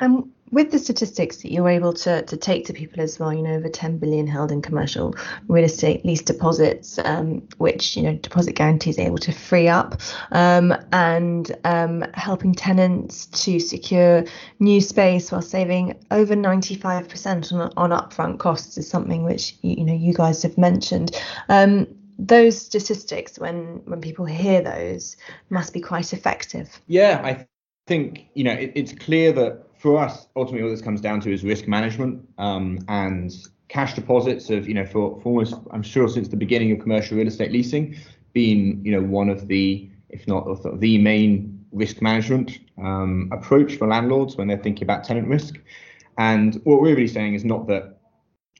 Um, 0.00 0.32
with 0.50 0.72
the 0.72 0.78
statistics 0.78 1.38
that 1.38 1.52
you're 1.52 1.68
able 1.68 1.92
to, 1.92 2.22
to 2.22 2.36
take 2.36 2.66
to 2.66 2.72
people 2.72 3.00
as 3.00 3.18
well, 3.18 3.32
you 3.32 3.42
know, 3.42 3.52
over 3.52 3.68
10 3.68 3.98
billion 3.98 4.26
held 4.26 4.50
in 4.50 4.62
commercial 4.62 5.14
real 5.46 5.64
estate 5.64 6.04
lease 6.04 6.22
deposits, 6.22 6.98
um, 7.04 7.46
which, 7.58 7.96
you 7.96 8.02
know, 8.02 8.14
deposit 8.16 8.54
guarantee 8.54 8.90
is 8.90 8.98
able 8.98 9.18
to 9.18 9.32
free 9.32 9.68
up, 9.68 10.00
um, 10.32 10.74
and 10.92 11.56
um, 11.64 12.04
helping 12.14 12.52
tenants 12.52 13.26
to 13.26 13.60
secure 13.60 14.24
new 14.58 14.80
space 14.80 15.30
while 15.30 15.42
saving 15.42 15.94
over 16.10 16.34
95% 16.34 17.52
on, 17.52 17.72
on 17.76 17.90
upfront 17.90 18.38
costs 18.38 18.76
is 18.76 18.88
something 18.88 19.22
which, 19.22 19.54
you, 19.62 19.76
you 19.78 19.84
know, 19.84 19.94
you 19.94 20.12
guys 20.12 20.42
have 20.42 20.58
mentioned. 20.58 21.16
Um, 21.48 21.86
those 22.18 22.60
statistics, 22.60 23.38
when 23.38 23.80
when 23.86 24.02
people 24.02 24.26
hear 24.26 24.60
those, 24.60 25.16
must 25.48 25.72
be 25.72 25.80
quite 25.80 26.12
effective. 26.12 26.78
Yeah, 26.86 27.18
I 27.24 27.46
think, 27.86 28.26
you 28.34 28.44
know, 28.44 28.52
it, 28.52 28.72
it's 28.74 28.92
clear 28.92 29.32
that 29.32 29.64
for 29.80 29.98
us, 29.98 30.26
ultimately, 30.36 30.62
what 30.62 30.70
this 30.70 30.82
comes 30.82 31.00
down 31.00 31.20
to 31.22 31.32
is 31.32 31.42
risk 31.42 31.66
management 31.66 32.28
um, 32.36 32.78
and 32.88 33.34
cash 33.68 33.94
deposits 33.94 34.48
have, 34.48 34.68
you 34.68 34.74
know, 34.74 34.84
for, 34.84 35.18
for 35.22 35.28
almost, 35.30 35.54
I'm 35.70 35.82
sure, 35.82 36.06
since 36.06 36.28
the 36.28 36.36
beginning 36.36 36.70
of 36.72 36.80
commercial 36.80 37.16
real 37.16 37.26
estate 37.26 37.50
leasing, 37.50 37.96
been, 38.34 38.84
you 38.84 38.92
know, 38.92 39.00
one 39.00 39.30
of 39.30 39.48
the, 39.48 39.90
if 40.10 40.28
not 40.28 40.44
the 40.80 40.98
main 40.98 41.64
risk 41.72 42.02
management 42.02 42.58
um, 42.76 43.30
approach 43.32 43.76
for 43.76 43.86
landlords 43.86 44.36
when 44.36 44.48
they're 44.48 44.58
thinking 44.58 44.82
about 44.82 45.02
tenant 45.02 45.28
risk. 45.28 45.58
And 46.18 46.60
what 46.64 46.82
we're 46.82 46.94
really 46.94 47.08
saying 47.08 47.34
is 47.34 47.44
not 47.44 47.66
that, 47.68 48.00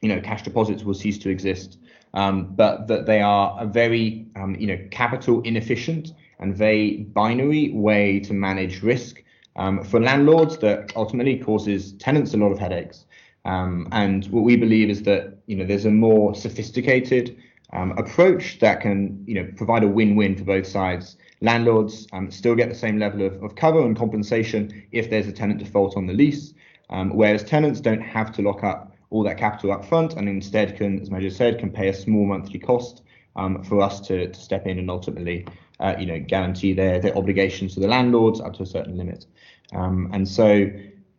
you 0.01 0.09
know, 0.09 0.23
cash 0.23 0.43
deposits 0.43 0.85
will 0.85 0.95
cease 0.95 1.19
to 1.19 1.29
exist, 1.29 1.79
um, 2.15 2.55
but 2.55 2.87
that 2.89 3.05
they 3.05 3.21
are 3.21 3.59
a 3.61 3.67
very, 3.67 4.27
um, 4.37 4.55
you 4.55 4.67
know, 4.69 4.79
capital 4.91 5.43
inefficient 5.43 6.13
and 6.39 6.57
very 6.57 7.03
binary 7.13 7.73
way 7.73 8.21
to 8.21 8.33
manage 8.33 8.83
risk 8.83 9.23
um, 9.57 9.83
for 9.85 10.01
landlords 10.01 10.59
that 10.59 10.93
ultimately 10.97 11.39
causes 11.39 11.93
tenants 11.95 12.35
a 12.35 12.37
lot 12.37 12.53
of 12.53 12.59
headaches. 12.59 13.07
Um, 13.45 13.89
and 13.93 14.27
what 14.27 14.45
we 14.45 14.57
believe 14.57 14.91
is 14.91 15.03
that 15.05 15.39
you 15.47 15.57
know 15.57 15.65
there's 15.65 15.87
a 15.87 15.91
more 15.91 16.35
sophisticated 16.35 17.37
um, 17.73 17.93
approach 17.93 18.59
that 18.59 18.81
can 18.81 19.23
you 19.27 19.35
know 19.35 19.51
provide 19.57 19.83
a 19.83 19.89
win-win 19.89 20.37
for 20.37 20.45
both 20.45 20.67
sides. 20.67 21.17
Landlords 21.41 22.07
um, 22.13 22.31
still 22.31 22.55
get 22.55 22.69
the 22.69 22.75
same 22.75 22.99
level 22.99 23.25
of, 23.25 23.43
of 23.43 23.55
cover 23.55 23.81
and 23.81 23.97
compensation 23.97 24.87
if 24.93 25.09
there's 25.09 25.27
a 25.27 25.33
tenant 25.33 25.59
default 25.59 25.97
on 25.97 26.07
the 26.07 26.13
lease, 26.13 26.53
um, 26.91 27.11
whereas 27.17 27.43
tenants 27.43 27.81
don't 27.81 28.03
have 28.03 28.31
to 28.33 28.43
lock 28.43 28.63
up 28.63 28.95
all 29.11 29.25
that 29.25 29.39
capital 29.39 29.73
up 29.73 29.85
front 29.85 30.15
and 30.15 30.29
instead 30.29 30.77
can, 30.77 31.01
as 31.01 31.11
Majed 31.11 31.33
said, 31.33 31.59
can 31.59 31.71
pay 31.71 31.89
a 31.89 31.95
small 31.95 32.27
monthly 32.27 32.59
cost 32.59 33.03
um, 33.37 33.63
for 33.65 33.81
us 33.81 34.01
to, 34.01 34.29
to 34.29 34.41
step 34.41 34.67
in 34.67 34.79
and 34.79 34.91
ultimately 34.91 35.47
uh, 35.81 35.97
you 35.99 36.07
know 36.07 36.21
guarantee 36.21 36.73
their, 36.73 37.01
their 37.01 37.17
obligations 37.17 37.75
to 37.75 37.81
the 37.81 37.89
landlords 37.89 38.41
up 38.41 38.55
to 38.55 38.63
a 38.63 38.67
certain 38.67 38.97
limit. 38.97 39.27
Um, 39.73 40.11
and 40.13 40.29
so, 40.29 40.71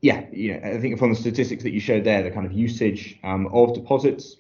yeah, 0.02 0.26
know, 0.54 0.60
I 0.63 0.80
think 0.80 0.97
from 1.00 1.12
the 1.12 1.15
statistics 1.15 1.63
that 1.63 1.71
you 1.71 1.80
showed 1.80 2.04
there, 2.04 2.21
the 2.21 2.32
kind 2.32 2.45
of 2.45 2.52
usage 2.52 3.19
um, 3.24 3.47
of 3.47 3.74
deposits 3.74 4.38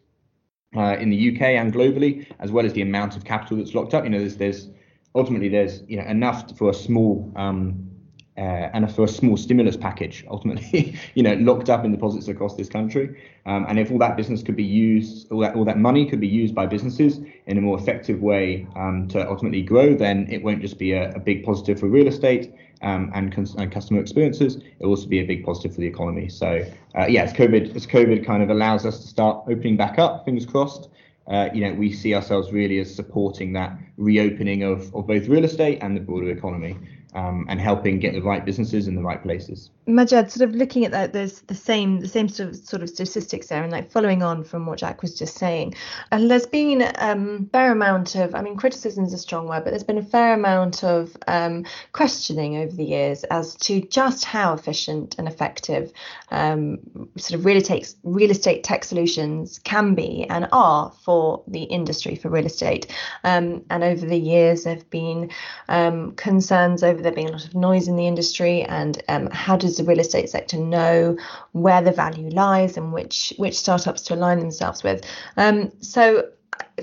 uh, 0.75 0.97
in 0.99 1.09
the 1.09 1.35
UK 1.35 1.41
and 1.41 1.73
globally, 1.73 2.25
as 2.39 2.51
well 2.51 2.65
as 2.65 2.73
the 2.73 2.81
amount 2.81 3.15
of 3.15 3.23
capital 3.23 3.57
that's 3.57 3.73
locked 3.73 3.93
up, 3.93 4.03
you 4.03 4.09
know, 4.09 4.19
there's, 4.19 4.37
there's 4.37 4.69
ultimately 5.15 5.49
there's 5.49 5.83
you 5.87 5.97
know 5.97 6.05
enough 6.05 6.57
for 6.57 6.69
a 6.69 6.73
small 6.73 7.31
um, 7.35 7.90
uh, 8.41 8.69
and 8.73 8.91
for 8.93 9.03
a 9.03 9.07
small 9.07 9.37
stimulus 9.37 9.77
package 9.77 10.25
ultimately 10.31 10.97
you 11.13 11.21
know 11.21 11.33
locked 11.35 11.69
up 11.69 11.85
in 11.85 11.91
deposits 11.91 12.27
across 12.27 12.55
this 12.55 12.67
country 12.67 13.05
um, 13.45 13.65
and 13.69 13.77
if 13.79 13.91
all 13.91 13.99
that 13.99 14.17
business 14.17 14.41
could 14.41 14.55
be 14.55 14.63
used 14.63 15.31
all 15.31 15.39
that 15.39 15.55
all 15.55 15.63
that 15.63 15.77
money 15.77 16.09
could 16.09 16.19
be 16.19 16.27
used 16.27 16.55
by 16.55 16.65
businesses 16.65 17.19
in 17.45 17.57
a 17.57 17.61
more 17.61 17.77
effective 17.77 18.21
way 18.21 18.67
um, 18.75 19.07
to 19.07 19.29
ultimately 19.29 19.61
grow 19.61 19.93
then 19.95 20.27
it 20.31 20.41
won't 20.43 20.61
just 20.61 20.79
be 20.79 20.91
a, 20.93 21.11
a 21.11 21.19
big 21.19 21.45
positive 21.45 21.79
for 21.79 21.87
real 21.87 22.07
estate 22.07 22.51
um, 22.81 23.11
and, 23.13 23.31
cons- 23.31 23.53
and, 23.53 23.71
customer 23.71 23.99
experiences, 23.99 24.55
it 24.55 24.63
will 24.79 24.89
also 24.89 25.07
be 25.07 25.19
a 25.19 25.23
big 25.23 25.45
positive 25.45 25.75
for 25.75 25.81
the 25.81 25.85
economy. 25.85 26.29
So 26.29 26.65
uh, 26.97 27.05
yeah, 27.05 27.21
as 27.21 27.33
COVID 27.33 27.75
as 27.75 27.85
COVID 27.85 28.25
kind 28.25 28.41
of 28.41 28.49
allows 28.49 28.87
us 28.87 29.01
to 29.01 29.07
start 29.07 29.43
opening 29.47 29.77
back 29.77 29.99
up, 29.99 30.25
fingers 30.25 30.47
crossed. 30.47 30.89
Uh, 31.27 31.49
you 31.53 31.61
know, 31.61 31.73
we 31.75 31.93
see 31.93 32.15
ourselves 32.15 32.51
really 32.51 32.79
as 32.79 32.93
supporting 32.93 33.53
that 33.53 33.77
reopening 33.97 34.63
of, 34.63 34.93
of 34.95 35.05
both 35.05 35.27
real 35.27 35.45
estate 35.45 35.77
and 35.83 35.95
the 35.95 36.01
broader 36.01 36.31
economy 36.31 36.75
um, 37.13 37.45
and 37.49 37.59
helping 37.59 37.99
get 37.99 38.13
the 38.13 38.21
right 38.21 38.45
businesses 38.45 38.87
in 38.87 38.95
the 38.95 39.01
right 39.01 39.21
places. 39.21 39.69
Majed, 39.87 40.29
sort 40.31 40.49
of 40.49 40.55
looking 40.55 40.85
at 40.85 40.91
that, 40.91 41.13
there's 41.13 41.41
the 41.41 41.55
same 41.55 41.99
the 41.99 42.07
same 42.07 42.29
sort 42.29 42.49
of 42.49 42.55
sort 42.55 42.83
of 42.83 42.89
statistics 42.89 43.47
there, 43.47 43.63
and 43.63 43.71
like 43.71 43.91
following 43.91 44.23
on 44.23 44.43
from 44.43 44.65
what 44.65 44.79
Jack 44.79 45.01
was 45.01 45.17
just 45.17 45.37
saying, 45.37 45.73
and 46.11 46.29
there's 46.29 46.45
been 46.45 46.89
um, 46.99 47.47
a 47.47 47.49
fair 47.51 47.71
amount 47.71 48.15
of, 48.15 48.35
I 48.35 48.41
mean, 48.41 48.55
criticism 48.55 49.05
is 49.05 49.13
a 49.13 49.17
strong 49.17 49.47
word, 49.47 49.63
but 49.63 49.71
there's 49.71 49.83
been 49.83 49.97
a 49.97 50.03
fair 50.03 50.33
amount 50.33 50.83
of 50.83 51.15
um, 51.27 51.65
questioning 51.91 52.57
over 52.57 52.75
the 52.75 52.85
years 52.85 53.23
as 53.25 53.55
to 53.55 53.81
just 53.81 54.23
how 54.23 54.53
efficient 54.53 55.15
and 55.17 55.27
effective 55.27 55.91
um, 56.29 56.77
sort 57.17 57.39
of 57.39 57.45
real 57.45 57.57
estate 57.57 57.93
real 58.03 58.31
estate 58.31 58.63
tech 58.63 58.83
solutions 58.83 59.59
can 59.59 59.95
be 59.95 60.25
and 60.29 60.47
are 60.51 60.91
for 61.03 61.43
the 61.47 61.63
industry 61.63 62.15
for 62.15 62.29
real 62.29 62.45
estate. 62.45 62.87
Um, 63.23 63.65
and 63.69 63.83
over 63.83 64.05
the 64.05 64.17
years, 64.17 64.63
there've 64.63 64.89
been 64.89 65.31
um, 65.67 66.13
concerns 66.13 66.83
over 66.83 67.00
there 67.01 67.11
being 67.11 67.29
a 67.29 67.31
lot 67.31 67.45
of 67.45 67.55
noise 67.55 67.87
in 67.87 67.95
the 67.95 68.07
industry, 68.07 68.63
and 68.63 69.01
how 69.31 69.57
does 69.57 69.77
the 69.77 69.83
real 69.83 69.99
estate 69.99 70.29
sector 70.29 70.57
know 70.57 71.17
where 71.51 71.81
the 71.81 71.91
value 71.91 72.29
lies 72.29 72.77
and 72.77 72.93
which 72.93 73.33
which 73.37 73.57
startups 73.57 74.01
to 74.03 74.15
align 74.15 74.39
themselves 74.39 74.83
with. 74.83 75.05
Um, 75.37 75.71
so 75.81 76.29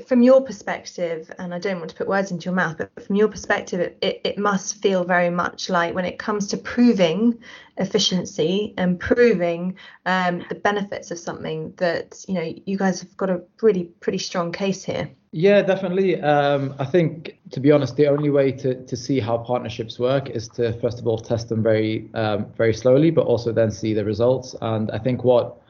from 0.06 0.22
your 0.22 0.40
perspective, 0.40 1.30
and 1.38 1.54
I 1.54 1.58
don't 1.58 1.78
want 1.78 1.90
to 1.90 1.96
put 1.96 2.08
words 2.08 2.30
into 2.30 2.46
your 2.46 2.54
mouth, 2.54 2.76
but 2.78 3.04
from 3.04 3.16
your 3.16 3.28
perspective, 3.28 3.80
it, 4.00 4.20
it 4.24 4.38
must 4.38 4.80
feel 4.82 5.04
very 5.04 5.30
much 5.30 5.68
like 5.68 5.94
when 5.94 6.04
it 6.04 6.18
comes 6.18 6.48
to 6.48 6.56
proving 6.56 7.38
efficiency 7.76 8.74
and 8.76 8.98
proving 8.98 9.76
um, 10.06 10.44
the 10.48 10.54
benefits 10.54 11.10
of 11.10 11.18
something 11.18 11.72
that 11.76 12.24
you 12.28 12.34
know 12.34 12.54
you 12.66 12.76
guys 12.76 13.00
have 13.00 13.16
got 13.16 13.30
a 13.30 13.42
really 13.62 13.84
pretty 14.00 14.18
strong 14.18 14.52
case 14.52 14.84
here. 14.84 15.10
Yeah, 15.30 15.60
definitely. 15.60 16.20
Um, 16.22 16.74
I 16.78 16.86
think 16.86 17.38
to 17.50 17.60
be 17.60 17.70
honest, 17.70 17.96
the 17.96 18.06
only 18.06 18.30
way 18.30 18.50
to, 18.52 18.82
to 18.86 18.96
see 18.96 19.20
how 19.20 19.38
partnerships 19.38 19.98
work 19.98 20.30
is 20.30 20.48
to 20.50 20.72
first 20.80 20.98
of 20.98 21.06
all 21.06 21.18
test 21.18 21.50
them 21.50 21.62
very 21.62 22.08
um, 22.14 22.46
very 22.56 22.72
slowly, 22.72 23.10
but 23.10 23.26
also 23.26 23.52
then 23.52 23.70
see 23.70 23.92
the 23.92 24.04
results. 24.04 24.54
And 24.62 24.90
I 24.90 24.98
think 24.98 25.24
what 25.24 25.60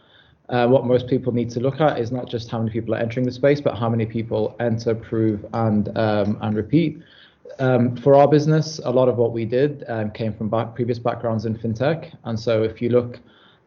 uh, 0.49 0.69
what 0.69 0.87
most 0.87 1.09
people 1.09 1.33
need 1.33 1.51
to 1.51 1.61
look 1.61 1.81
at 1.81 1.99
is 1.99 2.13
not 2.13 2.29
just 2.29 2.51
how 2.51 2.59
many 2.59 2.71
people 2.71 2.95
are 2.95 2.99
entering 2.99 3.27
the 3.27 3.33
space, 3.33 3.61
but 3.61 3.77
how 3.77 3.89
many 3.89 4.07
people 4.07 4.55
enter, 4.61 4.95
prove, 4.95 5.45
and 5.53 5.97
um, 5.99 6.39
and 6.41 6.55
repeat. 6.57 6.99
Um, 7.59 7.97
for 7.97 8.15
our 8.15 8.29
business, 8.29 8.79
a 8.85 8.91
lot 8.91 9.09
of 9.09 9.17
what 9.17 9.33
we 9.33 9.45
did 9.45 9.85
um, 9.89 10.13
came 10.13 10.33
from 10.33 10.49
back, 10.49 10.77
previous 10.77 11.01
backgrounds 11.01 11.47
in 11.47 11.57
fintech, 11.57 12.15
and 12.25 12.39
so 12.39 12.63
if 12.63 12.81
you 12.81 12.91
look, 12.91 13.19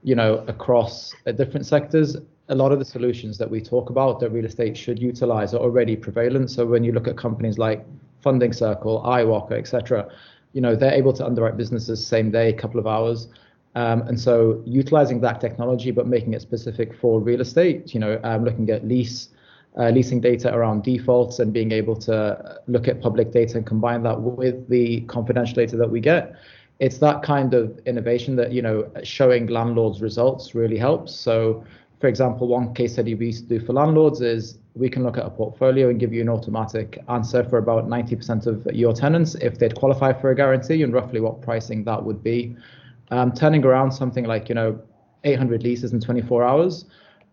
you 0.04 0.16
know, 0.16 0.46
across 0.48 1.14
uh, 1.28 1.34
different 1.34 1.66
sectors, 1.66 2.16
a 2.52 2.56
lot 2.56 2.74
of 2.74 2.80
the 2.80 2.86
solutions 2.86 3.38
that 3.38 3.50
we 3.50 3.62
talk 3.62 3.90
about 3.90 4.20
that 4.20 4.30
real 4.30 4.46
estate 4.46 4.76
should 4.78 5.02
utilize 5.02 5.54
are 5.54 5.62
already 5.62 5.96
prevalent. 5.96 6.52
So 6.52 6.66
when 6.66 6.84
you 6.84 6.92
look 6.92 7.08
at 7.08 7.18
companies 7.18 7.58
like 7.58 7.86
Funding 8.20 8.52
Circle, 8.52 9.02
iwoca, 9.06 9.54
etc., 9.54 10.10
you 10.52 10.60
know, 10.60 10.76
they're 10.76 10.94
able 10.94 11.14
to 11.14 11.26
underwrite 11.26 11.56
businesses 11.56 12.06
same 12.06 12.30
day, 12.30 12.50
a 12.50 12.54
couple 12.54 12.78
of 12.78 12.86
hours. 12.86 13.30
Um, 13.76 14.02
and 14.02 14.20
so 14.20 14.62
utilizing 14.66 15.22
that 15.22 15.40
technology, 15.40 15.92
but 15.92 16.08
making 16.08 16.34
it 16.34 16.42
specific 16.42 16.94
for 16.94 17.22
real 17.22 17.40
estate, 17.40 17.94
you 17.94 18.02
know, 18.02 18.20
um, 18.26 18.44
looking 18.44 18.70
at 18.70 18.86
lease, 18.86 19.30
uh, 19.78 19.90
leasing 19.90 20.20
data 20.20 20.54
around 20.54 20.84
defaults 20.84 21.40
and 21.40 21.54
being 21.54 21.72
able 21.72 21.96
to 21.96 22.60
look 22.68 22.90
at 22.90 23.00
public 23.00 23.32
data 23.32 23.56
and 23.56 23.66
combine 23.66 24.04
that 24.04 24.20
with 24.20 24.68
the 24.68 25.00
confidential 25.02 25.56
data 25.56 25.78
that 25.78 25.90
we 25.90 26.02
get. 26.02 26.36
It's 26.80 26.98
that 26.98 27.24
kind 27.24 27.54
of 27.54 27.80
innovation 27.86 28.36
that, 28.36 28.52
you 28.52 28.62
know, 28.62 28.92
showing 29.04 29.48
landlords 29.48 30.02
results 30.02 30.54
really 30.54 30.78
helps. 30.78 31.16
So, 31.16 31.64
for 32.02 32.08
example, 32.08 32.48
one 32.48 32.74
case 32.74 32.94
study 32.94 33.14
we 33.14 33.28
used 33.28 33.48
to 33.48 33.60
do 33.60 33.64
for 33.64 33.74
landlords 33.74 34.22
is 34.22 34.58
we 34.74 34.90
can 34.90 35.04
look 35.04 35.18
at 35.18 35.26
a 35.26 35.30
portfolio 35.30 35.90
and 35.90 36.00
give 36.00 36.12
you 36.12 36.22
an 36.22 36.30
automatic 36.30 36.98
answer 37.08 37.44
for 37.44 37.60
about 37.60 37.88
90% 37.88 38.48
of 38.48 38.66
your 38.76 38.92
tenants. 38.92 39.36
If 39.36 39.60
they'd 39.60 39.76
qualify 39.76 40.12
for 40.12 40.32
a 40.32 40.36
guarantee 40.36 40.82
and 40.82 40.92
roughly 40.92 41.22
what 41.22 41.44
pricing 41.44 41.84
that 41.84 42.04
would 42.04 42.24
be. 42.24 42.56
Um, 43.12 43.32
turning 43.32 43.64
around 43.64 43.92
something 43.92 44.26
like 44.26 44.50
you 44.50 44.56
know 44.56 44.82
800 45.26 45.64
leases 45.64 45.94
in 45.94 46.00
24 46.00 46.44
hours 46.44 46.86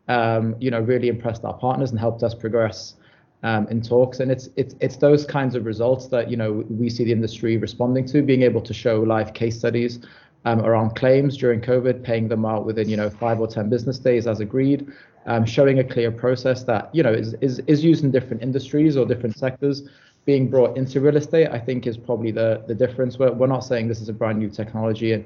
um, 0.09 0.57
you 0.59 0.70
know 0.70 0.81
really 0.81 1.09
impressed 1.09 1.44
our 1.44 1.54
partners 1.54 1.90
and 1.90 2.00
helped 2.00 2.22
us 2.22 2.35
progress 2.35 2.94
um, 3.42 3.68
in 3.68 3.81
talks. 3.81 4.20
And 4.20 4.31
it's 4.31 4.48
it's 4.57 4.74
it's 4.81 4.96
those 4.96 5.24
kinds 5.24 5.54
of 5.54 5.64
results 5.64 6.09
that 6.09 6.31
you 6.31 6.37
know 6.37 6.64
we 6.68 6.90
see 6.90 7.04
the 7.04 7.12
industry 7.12 7.57
responding 7.57 8.07
to 8.07 8.22
being 8.22 8.42
able 8.42 8.61
to 8.62 8.74
show 8.74 9.00
live 9.00 9.33
case 9.35 9.57
studies 9.59 10.00
um, 10.44 10.61
around 10.61 10.94
claims 10.96 11.37
during 11.37 11.61
covid 11.61 12.03
paying 12.03 12.29
them 12.29 12.44
out 12.44 12.64
within 12.64 12.88
you 12.88 12.96
know 12.96 13.11
five 13.11 13.40
or 13.40 13.46
ten 13.46 13.68
business 13.68 13.98
days 13.98 14.27
as 14.27 14.40
agreed 14.40 14.90
um, 15.27 15.44
showing 15.44 15.79
a 15.79 15.85
clear 15.85 16.11
process 16.11 16.64
that 16.64 16.92
you 16.92 17.03
know 17.03 17.12
is, 17.12 17.35
is 17.40 17.61
is 17.66 17.85
used 17.85 18.03
in 18.03 18.11
different 18.11 18.42
industries 18.42 18.96
or 18.96 19.07
different 19.07 19.37
sectors. 19.37 19.83
Being 20.24 20.51
brought 20.51 20.77
into 20.77 21.01
real 21.01 21.16
estate 21.16 21.48
i 21.48 21.59
think 21.59 21.87
is 21.87 21.96
probably 21.96 22.31
the 22.31 22.62
the 22.66 22.74
difference. 22.74 23.18
We're, 23.18 23.33
we're 23.33 23.46
not 23.46 23.64
saying 23.64 23.88
this 23.88 24.01
is 24.01 24.09
a 24.09 24.12
brand 24.12 24.38
new 24.38 24.51
technology. 24.51 25.12
And 25.12 25.24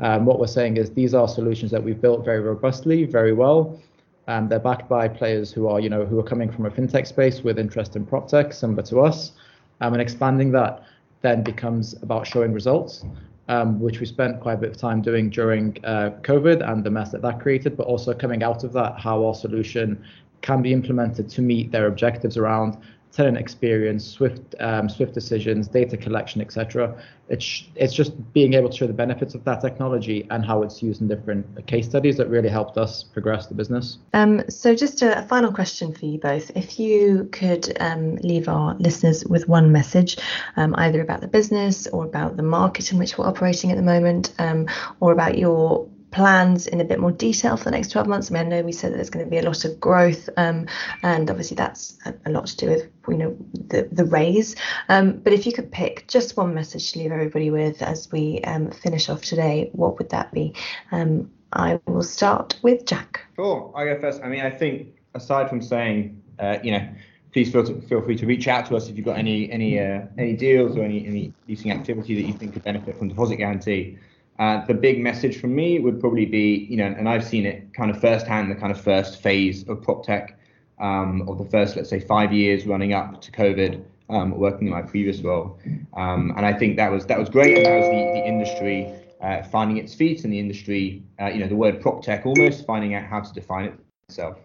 um, 0.00 0.24
what 0.26 0.38
we're 0.38 0.46
saying 0.46 0.76
is 0.76 0.90
these 0.90 1.14
are 1.14 1.26
solutions 1.26 1.70
that 1.72 1.82
we've 1.82 2.00
built 2.00 2.24
very 2.24 2.40
robustly, 2.40 3.04
very 3.04 3.32
well. 3.32 3.80
Um, 4.28 4.48
they're 4.48 4.60
backed 4.60 4.88
by 4.88 5.08
players 5.08 5.50
who 5.50 5.68
are, 5.68 5.80
you 5.80 5.88
know, 5.88 6.04
who 6.04 6.18
are 6.20 6.22
coming 6.22 6.52
from 6.52 6.66
a 6.66 6.70
fintech 6.70 7.06
space 7.06 7.42
with 7.42 7.58
interest 7.58 7.96
in 7.96 8.04
prop 8.04 8.28
tech, 8.28 8.52
similar 8.52 8.82
to 8.84 9.00
us, 9.00 9.32
um, 9.80 9.94
and 9.94 10.02
expanding 10.02 10.52
that 10.52 10.84
then 11.22 11.42
becomes 11.42 11.94
about 12.02 12.26
showing 12.26 12.52
results, 12.52 13.04
um, 13.48 13.80
which 13.80 14.00
we 14.00 14.06
spent 14.06 14.40
quite 14.40 14.54
a 14.54 14.56
bit 14.56 14.70
of 14.70 14.76
time 14.76 15.00
doing 15.00 15.30
during 15.30 15.76
uh, 15.84 16.10
COVID 16.22 16.68
and 16.70 16.84
the 16.84 16.90
mess 16.90 17.10
that 17.12 17.22
that 17.22 17.40
created, 17.40 17.76
but 17.76 17.86
also 17.86 18.12
coming 18.14 18.42
out 18.42 18.64
of 18.64 18.72
that, 18.74 18.98
how 18.98 19.24
our 19.24 19.34
solution 19.34 20.02
can 20.40 20.62
be 20.62 20.72
implemented 20.72 21.28
to 21.30 21.42
meet 21.42 21.72
their 21.72 21.86
objectives 21.86 22.36
around 22.36 22.76
tenant 23.12 23.36
experience, 23.36 24.06
swift 24.06 24.54
um, 24.60 24.88
swift 24.88 25.14
decisions, 25.14 25.68
data 25.68 25.96
collection, 25.96 26.40
etc. 26.40 26.94
It's 27.28 27.64
it's 27.74 27.94
just 27.94 28.12
being 28.32 28.54
able 28.54 28.68
to 28.68 28.76
show 28.76 28.86
the 28.86 28.92
benefits 28.92 29.34
of 29.34 29.44
that 29.44 29.60
technology 29.60 30.26
and 30.30 30.44
how 30.44 30.62
it's 30.62 30.82
used 30.82 31.00
in 31.00 31.08
different 31.08 31.66
case 31.66 31.86
studies 31.86 32.16
that 32.16 32.28
really 32.28 32.48
helped 32.48 32.78
us 32.78 33.02
progress 33.02 33.46
the 33.46 33.54
business. 33.54 33.98
Um, 34.14 34.48
so 34.48 34.74
just 34.74 35.02
a, 35.02 35.22
final 35.28 35.52
question 35.52 35.92
for 35.92 36.06
you 36.06 36.18
both: 36.18 36.50
If 36.54 36.78
you 36.78 37.28
could 37.32 37.76
um, 37.80 38.16
leave 38.16 38.48
our 38.48 38.74
listeners 38.74 39.24
with 39.26 39.48
one 39.48 39.72
message, 39.72 40.16
um, 40.56 40.74
either 40.78 41.00
about 41.00 41.20
the 41.20 41.28
business 41.28 41.86
or 41.88 42.04
about 42.04 42.36
the 42.36 42.42
market 42.42 42.92
in 42.92 42.98
which 42.98 43.18
we're 43.18 43.26
operating 43.26 43.70
at 43.70 43.76
the 43.76 43.82
moment, 43.82 44.32
um, 44.38 44.66
or 45.00 45.12
about 45.12 45.38
your 45.38 45.88
plans 46.10 46.66
in 46.66 46.80
a 46.80 46.84
bit 46.84 47.00
more 47.00 47.12
detail 47.12 47.56
for 47.56 47.64
the 47.64 47.70
next 47.70 47.90
12 47.90 48.06
months? 48.06 48.30
I 48.30 48.34
mean, 48.34 48.46
I 48.46 48.48
know 48.48 48.62
we 48.62 48.72
said 48.72 48.92
that 48.92 48.96
there's 48.96 49.10
going 49.10 49.24
to 49.24 49.30
be 49.30 49.38
a 49.38 49.42
lot 49.42 49.64
of 49.64 49.78
growth, 49.80 50.28
um, 50.36 50.66
and 51.02 51.30
obviously 51.30 51.54
that's 51.54 51.98
a, 52.24 52.30
lot 52.30 52.46
to 52.46 52.56
do 52.56 52.68
with 52.68 52.88
you 53.08 53.16
know 53.16 53.36
the 53.52 53.88
the 53.90 54.04
raise. 54.04 54.56
Um, 54.88 55.18
but 55.18 55.32
if 55.32 55.46
you 55.46 55.52
could 55.52 55.70
pick 55.70 56.06
just 56.08 56.36
one 56.36 56.54
message 56.54 56.92
to 56.92 56.98
leave 56.98 57.12
everybody 57.12 57.50
with 57.50 57.82
as 57.82 58.10
we 58.12 58.40
um, 58.42 58.70
finish 58.70 59.08
off 59.08 59.22
today, 59.22 59.70
what 59.72 59.98
would 59.98 60.10
that 60.10 60.32
be? 60.32 60.54
Um, 60.92 61.30
I 61.52 61.80
will 61.86 62.02
start 62.02 62.58
with 62.62 62.84
Jack. 62.84 63.24
Sure, 63.36 63.72
I 63.74 63.84
go 63.84 64.00
first. 64.00 64.22
I 64.22 64.28
mean, 64.28 64.40
I 64.40 64.50
think 64.50 64.94
aside 65.14 65.48
from 65.48 65.62
saying, 65.62 66.22
uh, 66.38 66.58
you 66.62 66.72
know, 66.72 66.88
please 67.32 67.50
feel 67.52 67.64
to, 67.64 67.80
feel 67.82 68.02
free 68.02 68.16
to 68.16 68.26
reach 68.26 68.48
out 68.48 68.66
to 68.66 68.76
us 68.76 68.88
if 68.88 68.96
you've 68.96 69.06
got 69.06 69.18
any 69.18 69.50
any 69.50 69.78
uh, 69.78 70.02
any 70.16 70.34
deals 70.34 70.76
or 70.76 70.82
any 70.82 71.06
any 71.06 71.32
leasing 71.46 71.70
activity 71.70 72.14
that 72.14 72.26
you 72.26 72.34
think 72.34 72.52
could 72.52 72.64
benefit 72.64 72.96
from 72.98 73.08
deposit 73.08 73.36
guarantee. 73.36 73.98
Uh, 74.38 74.64
the 74.66 74.74
big 74.74 75.00
message 75.00 75.40
from 75.40 75.54
me 75.54 75.80
would 75.80 75.98
probably 76.00 76.24
be, 76.24 76.66
you 76.70 76.76
know, 76.76 76.86
and 76.86 77.08
I've 77.08 77.24
seen 77.24 77.44
it 77.44 77.74
kind 77.74 77.90
of 77.90 78.00
firsthand, 78.00 78.50
the 78.50 78.54
kind 78.54 78.70
of 78.70 78.80
first 78.80 79.20
phase 79.20 79.66
of 79.68 79.82
prop 79.82 80.04
tech 80.04 80.38
um, 80.80 81.24
the 81.38 81.44
first, 81.44 81.76
let's 81.76 81.90
say, 81.90 82.00
five 82.00 82.32
years 82.32 82.66
running 82.66 82.92
up 82.92 83.20
to 83.22 83.32
COVID, 83.32 83.82
um, 84.10 84.30
working 84.38 84.68
in 84.68 84.72
my 84.72 84.82
previous 84.82 85.20
role, 85.20 85.58
um, 85.94 86.32
and 86.36 86.46
I 86.46 86.52
think 86.52 86.76
that 86.76 86.90
was 86.90 87.06
that 87.06 87.18
was 87.18 87.28
great, 87.28 87.56
and 87.56 87.66
that 87.66 87.76
was 87.76 87.86
the, 87.86 88.20
the 88.20 88.26
industry 88.26 88.94
uh, 89.20 89.42
finding 89.42 89.76
its 89.76 89.94
feet, 89.94 90.24
and 90.24 90.32
the 90.32 90.38
industry, 90.38 91.02
uh, 91.20 91.26
you 91.26 91.40
know, 91.40 91.48
the 91.48 91.56
word 91.56 91.80
prop 91.80 92.02
tech 92.02 92.24
almost 92.24 92.64
finding 92.64 92.94
out 92.94 93.04
how 93.04 93.20
to 93.20 93.32
define 93.32 93.66
it 93.66 93.74
itself. 94.08 94.38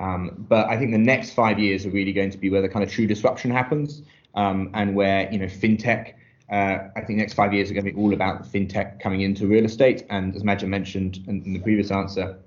Um, 0.00 0.46
but 0.48 0.68
I 0.68 0.78
think 0.78 0.92
the 0.92 0.98
next 0.98 1.30
five 1.30 1.58
years 1.58 1.84
are 1.84 1.90
really 1.90 2.12
going 2.12 2.30
to 2.30 2.38
be 2.38 2.50
where 2.50 2.62
the 2.62 2.68
kind 2.68 2.84
of 2.84 2.90
true 2.90 3.06
disruption 3.06 3.50
happens, 3.50 4.02
um, 4.34 4.70
and 4.74 4.94
where 4.94 5.30
you 5.32 5.38
know 5.38 5.46
fintech 5.46 6.14
uh, 6.52 6.90
I 6.94 7.00
think 7.00 7.08
the 7.08 7.16
next 7.16 7.32
five 7.32 7.54
years 7.54 7.70
are 7.70 7.74
going 7.74 7.86
to 7.86 7.92
be 7.92 7.98
all 7.98 8.12
about 8.12 8.44
fintech 8.44 9.00
coming 9.00 9.22
into 9.22 9.46
real 9.46 9.64
estate. 9.64 10.04
And 10.10 10.36
as 10.36 10.42
Majed 10.42 10.68
mentioned 10.68 11.20
in, 11.26 11.42
in 11.44 11.54
the 11.54 11.58
previous 11.58 11.90
answer, 11.90 12.38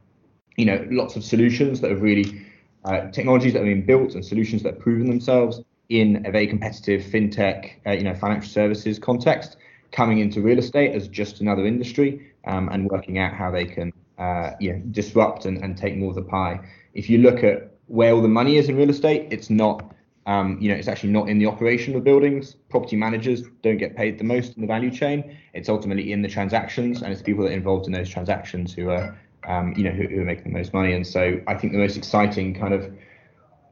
you 0.58 0.66
know, 0.66 0.88
lots 0.92 1.16
of 1.16 1.24
solutions 1.24 1.82
that 1.82 1.90
have 1.90 2.04
really 2.04 2.46
uh, 2.86 3.10
technologies 3.10 3.54
that 3.54 3.60
have 3.60 3.68
been 3.68 3.86
built 3.86 4.14
and 4.14 4.24
solutions 4.24 4.62
that 4.62 4.76
have 4.76 4.82
proven 4.82 5.08
themselves 5.08 5.62
in 5.90 6.24
a 6.26 6.32
very 6.32 6.46
competitive 6.46 7.02
fintech, 7.02 7.72
uh, 7.88 7.92
you 7.92 8.04
know, 8.04 8.14
financial 8.14 8.50
services 8.50 9.00
context, 9.00 9.58
coming 9.92 10.20
into 10.20 10.40
real 10.40 10.60
estate 10.60 10.94
as 10.94 11.08
just 11.08 11.42
another 11.42 11.66
industry 11.66 12.32
um, 12.46 12.70
and 12.70 12.90
working 12.90 13.18
out 13.18 13.34
how 13.34 13.50
they 13.50 13.66
can, 13.66 13.92
uh, 14.20 14.52
you 14.60 14.72
know, 14.72 14.80
disrupt 14.92 15.46
and, 15.46 15.58
and 15.64 15.78
take 15.78 15.98
more 15.98 16.10
of 16.10 16.16
the 16.16 16.22
pie. 16.22 16.60
If 16.94 17.10
you 17.10 17.18
look 17.20 17.44
at 17.44 17.72
where 17.88 18.14
all 18.14 18.22
the 18.22 18.28
money 18.28 18.58
is 18.58 18.70
in 18.70 18.78
real 18.78 18.90
estate, 18.90 19.28
it's 19.32 19.50
not 19.50 19.95
um, 20.26 20.58
you 20.60 20.70
know, 20.70 20.76
it's 20.76 20.88
actually 20.88 21.12
not 21.12 21.30
in 21.30 21.38
the 21.38 21.46
operation 21.46 21.96
of 21.96 22.04
buildings. 22.04 22.56
Property 22.70 22.96
managers 22.96 23.44
don't 23.62 23.78
get 23.78 23.96
paid 23.96 24.18
the 24.18 24.24
most 24.24 24.56
in 24.56 24.62
the 24.62 24.68
value 24.68 24.90
chain. 24.90 25.38
It's 25.54 25.70
ultimately 25.70 26.12
in 26.12 26.22
the 26.22 26.28
transactions, 26.28 27.04
and 27.04 27.14
it's 27.14 27.22
people 27.22 27.44
that 27.44 27.52
are 27.52 27.56
involved 27.56 27.86
in 27.86 27.94
those 27.94 28.10
transactions 28.10 28.74
who 28.74 28.90
are, 28.90 29.18
um, 29.48 29.74
you 29.78 29.84
know, 29.84 29.92
who, 29.92 30.08
who, 30.08 30.22
are 30.22 30.26
making 30.26 30.52
the 30.52 30.58
most 30.58 30.74
money. 30.74 30.94
And 30.94 31.06
so 31.06 31.40
I 31.48 31.54
think 31.54 31.74
the 31.74 31.80
most 31.80 31.96
exciting 31.96 32.56
kind 32.56 32.74
of 32.74 32.92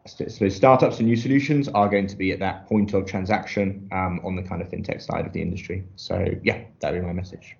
so 0.06 0.50
startups 0.50 1.00
and 1.00 1.08
new 1.08 1.16
solutions 1.16 1.70
are 1.70 1.88
going 1.88 2.08
to 2.08 2.18
be 2.18 2.34
at 2.34 2.39
that 2.39 2.68
point 2.68 2.94
of 2.94 3.06
transaction 3.06 3.88
um, 3.94 4.20
on 4.26 4.36
the 4.36 4.44
kind 4.44 4.62
of 4.62 4.68
fintech 4.68 5.02
side 5.02 5.26
of 5.26 5.32
the 5.32 5.42
industry. 5.42 5.86
So 5.96 6.26
yeah, 6.44 6.66
that'd 6.80 7.00
be 7.00 7.06
my 7.06 7.13
message. 7.13 7.56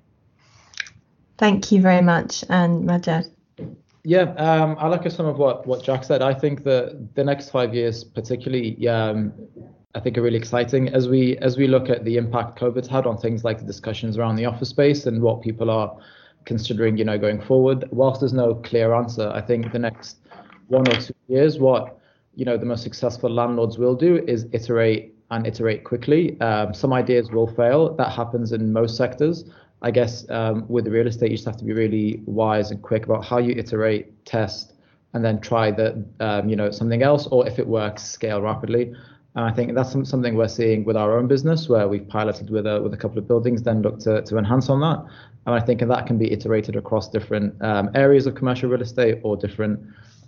Thank 1.38 1.72
you 1.72 1.82
very 1.82 2.02
much, 2.02 2.44
and 2.50 2.84
Majed. 2.84 3.32
Yeah, 4.06 4.34
um, 4.34 4.76
I 4.80 4.88
like 4.88 5.10
some 5.10 5.26
of 5.26 5.38
what 5.38 5.66
what 5.66 5.82
Jack 5.82 6.04
said. 6.04 6.22
I 6.22 6.34
think 6.34 6.64
that 6.66 7.16
the 7.16 7.24
next 7.24 7.50
five 7.52 7.74
years, 7.74 8.04
particularly, 8.04 8.88
um, 8.88 9.32
I 9.96 10.02
think 10.02 10.18
are 10.18 10.22
really 10.22 10.38
exciting 10.38 10.90
as 10.90 11.08
we 11.08 11.38
as 11.38 11.56
we 11.56 11.68
look 11.68 11.90
at 11.90 12.04
the 12.04 12.18
impact 12.18 12.60
COVID's 12.60 12.90
had 12.90 13.06
on 13.06 13.18
things 13.18 13.46
like 13.46 13.60
the 13.60 13.66
discussions 13.66 14.18
around 14.18 14.36
the 14.36 14.46
office 14.46 14.70
space 14.70 15.06
and 15.06 15.22
what 15.22 15.42
people 15.42 15.70
are 15.70 15.96
considering, 16.44 16.98
you 16.98 17.06
know, 17.06 17.18
going 17.18 17.40
forward. 17.40 17.86
Whilst 17.92 18.20
there's 18.20 18.34
no 18.34 18.56
clear 18.56 18.94
answer, 18.94 19.32
I 19.34 19.40
think 19.40 19.72
the 19.72 19.80
next 19.80 20.18
one 20.68 20.86
or 20.90 21.00
two 21.00 21.14
years, 21.30 21.58
what 21.58 21.98
you 22.36 22.44
know 22.44 22.58
the 22.58 22.66
most 22.66 22.84
successful 22.84 23.30
landlords 23.30 23.78
will 23.78 23.96
do 23.96 24.18
is 24.28 24.48
iterate 24.52 25.16
and 25.32 25.48
iterate 25.48 25.86
quickly. 25.86 26.40
Um, 26.42 26.74
some 26.74 26.92
ideas 26.92 27.32
will 27.32 27.48
fail. 27.48 27.96
That 27.96 28.12
happens 28.12 28.52
in 28.52 28.74
most 28.74 28.98
sectors. 28.98 29.46
I 29.84 29.92
guess 29.92 30.28
um, 30.30 30.66
with 30.70 30.88
real 30.88 31.08
estate, 31.08 31.32
you 31.32 31.38
just 31.38 31.46
have 31.46 31.58
to 31.58 31.66
be 31.66 31.74
really 31.74 32.22
wise 32.26 32.72
and 32.72 32.82
quick 32.82 33.06
about 33.06 33.26
how 33.26 33.38
you 33.38 33.54
iterate, 33.58 34.26
test, 34.26 34.74
and 35.14 35.24
then 35.24 35.40
try 35.42 35.72
the 35.72 36.04
um, 36.20 36.50
you 36.50 36.56
know 36.56 36.72
something 36.72 37.04
else, 37.04 37.28
or 37.28 37.48
if 37.48 37.60
it 37.60 37.68
works, 37.68 38.04
scale 38.04 38.42
rapidly. 38.42 38.94
And 39.36 39.44
I 39.44 39.52
think 39.52 39.74
that's 39.74 39.92
some, 39.92 40.06
something 40.06 40.36
we're 40.36 40.48
seeing 40.48 40.84
with 40.84 40.96
our 40.96 41.18
own 41.18 41.28
business, 41.28 41.68
where 41.68 41.88
we've 41.88 42.08
piloted 42.08 42.50
with 42.50 42.66
a 42.66 42.82
with 42.82 42.94
a 42.94 42.98
couple 42.98 43.18
of 43.18 43.28
buildings, 43.28 43.62
then 43.64 43.82
look 43.82 44.00
to 44.00 44.22
to 44.22 44.38
enhance 44.38 44.70
on 44.70 44.80
that. 44.82 45.06
And 45.46 45.54
I 45.54 45.60
think 45.60 45.82
that 45.82 46.08
can 46.08 46.18
be 46.18 46.32
iterated 46.32 46.76
across 46.78 47.10
different 47.10 47.62
um, 47.62 47.90
areas 47.94 48.26
of 48.26 48.36
commercial 48.36 48.70
real 48.70 48.82
estate 48.82 49.20
or 49.24 49.36
different 49.36 49.80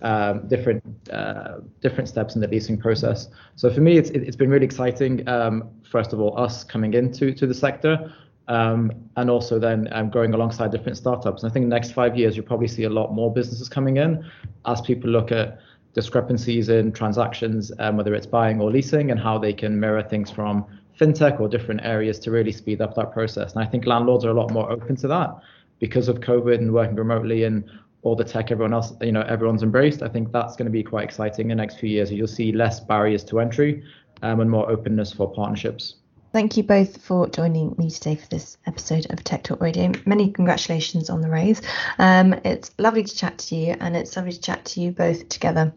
um, 0.02 0.48
different 0.48 0.84
uh, 1.12 1.60
different 1.82 2.10
steps 2.10 2.36
in 2.36 2.42
the 2.42 2.48
leasing 2.48 2.78
process. 2.78 3.30
So 3.56 3.72
for 3.72 3.82
me, 3.82 3.98
it's 3.98 4.10
it's 4.10 4.36
been 4.36 4.50
really 4.50 4.66
exciting. 4.66 5.28
Um, 5.30 5.70
first 5.90 6.12
of 6.12 6.20
all, 6.20 6.38
us 6.38 6.64
coming 6.64 6.94
into 6.94 7.34
to 7.34 7.48
the 7.48 7.54
sector, 7.54 8.14
um, 8.48 8.92
and 9.16 9.30
also 9.30 9.60
then 9.60 9.88
um, 9.92 10.10
growing 10.10 10.34
alongside 10.34 10.72
different 10.72 10.98
startups. 10.98 11.44
And 11.44 11.52
I 11.52 11.54
think 11.54 11.64
in 11.64 11.70
the 11.70 11.76
next 11.76 11.92
five 11.92 12.18
years, 12.18 12.36
you'll 12.36 12.46
probably 12.46 12.68
see 12.68 12.84
a 12.84 12.90
lot 12.90 13.14
more 13.14 13.34
businesses 13.34 13.70
coming 13.70 13.98
in 13.98 14.26
as 14.66 14.82
people 14.82 15.10
look 15.10 15.32
at 15.32 15.60
discrepancies 15.94 16.70
in 16.70 16.92
transactions, 16.92 17.72
um, 17.80 17.98
whether 17.98 18.14
it's 18.14 18.28
buying 18.28 18.60
or 18.62 18.70
leasing, 18.70 19.12
and 19.12 19.20
how 19.20 19.38
they 19.38 19.54
can 19.54 19.80
mirror 19.80 20.04
things 20.04 20.30
from 20.30 20.66
fintech 21.00 21.40
or 21.40 21.48
different 21.48 21.82
areas 21.84 22.20
to 22.20 22.32
really 22.32 22.52
speed 22.52 22.82
up 22.82 22.96
that 22.96 23.12
process. 23.12 23.54
And 23.54 23.64
I 23.64 23.68
think 23.68 23.86
landlords 23.86 24.26
are 24.26 24.30
a 24.30 24.34
lot 24.34 24.52
more 24.52 24.70
open 24.70 24.96
to 24.98 25.08
that 25.08 25.36
because 25.80 26.08
of 26.08 26.20
COVID 26.20 26.56
and 26.56 26.74
working 26.74 26.96
remotely 26.96 27.44
and 27.44 27.64
all 28.04 28.16
the 28.16 28.24
tech 28.24 28.52
everyone 28.52 28.74
else, 28.74 28.94
you 29.02 29.12
know, 29.12 29.22
everyone's 29.22 29.64
embraced. 29.64 30.04
I 30.04 30.08
think 30.08 30.32
that's 30.32 30.56
going 30.56 30.68
to 30.68 30.72
be 30.72 30.84
quite 30.84 31.04
exciting 31.04 31.50
in 31.50 31.58
the 31.58 31.62
next 31.62 31.80
few 31.80 31.90
years. 31.90 32.12
You'll 32.12 32.28
see 32.28 32.52
less 32.52 32.80
barriers 32.80 33.24
to 33.26 33.40
entry 33.40 33.84
um, 34.22 34.40
and 34.42 34.50
more 34.50 34.70
openness 34.70 35.12
for 35.12 35.32
partnerships. 35.32 35.96
Thank 36.36 36.58
you 36.58 36.64
both 36.64 37.02
for 37.02 37.30
joining 37.30 37.76
me 37.78 37.90
today 37.90 38.18
for 38.18 38.28
this 38.28 38.58
episode 38.66 39.10
of 39.10 39.24
Tech 39.24 39.44
Talk 39.44 39.62
Radio. 39.62 39.94
Many 40.06 40.32
congratulations 40.32 41.10
on 41.10 41.22
the 41.22 41.30
raise. 41.30 41.62
Um, 41.98 42.34
it's 42.44 42.72
lovely 42.78 43.06
to 43.06 43.16
chat 43.16 43.38
to 43.38 43.56
you, 43.56 43.78
and 43.80 43.96
it's 43.96 44.18
lovely 44.18 44.34
to 44.34 44.42
chat 44.42 44.66
to 44.66 44.82
you 44.82 44.92
both 44.92 45.30
together 45.30 45.74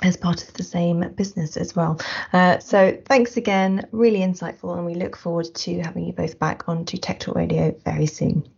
as 0.00 0.16
part 0.16 0.48
of 0.48 0.54
the 0.54 0.62
same 0.62 1.06
business 1.10 1.58
as 1.58 1.76
well. 1.76 2.00
Uh, 2.32 2.58
so 2.58 2.98
thanks 3.04 3.36
again, 3.36 3.86
really 3.92 4.20
insightful, 4.20 4.74
and 4.78 4.86
we 4.86 4.94
look 4.94 5.14
forward 5.14 5.54
to 5.56 5.80
having 5.82 6.06
you 6.06 6.14
both 6.14 6.38
back 6.38 6.70
on 6.70 6.86
to 6.86 6.96
Tech 6.96 7.20
Talk 7.20 7.34
Radio 7.34 7.78
very 7.84 8.06
soon. 8.06 8.48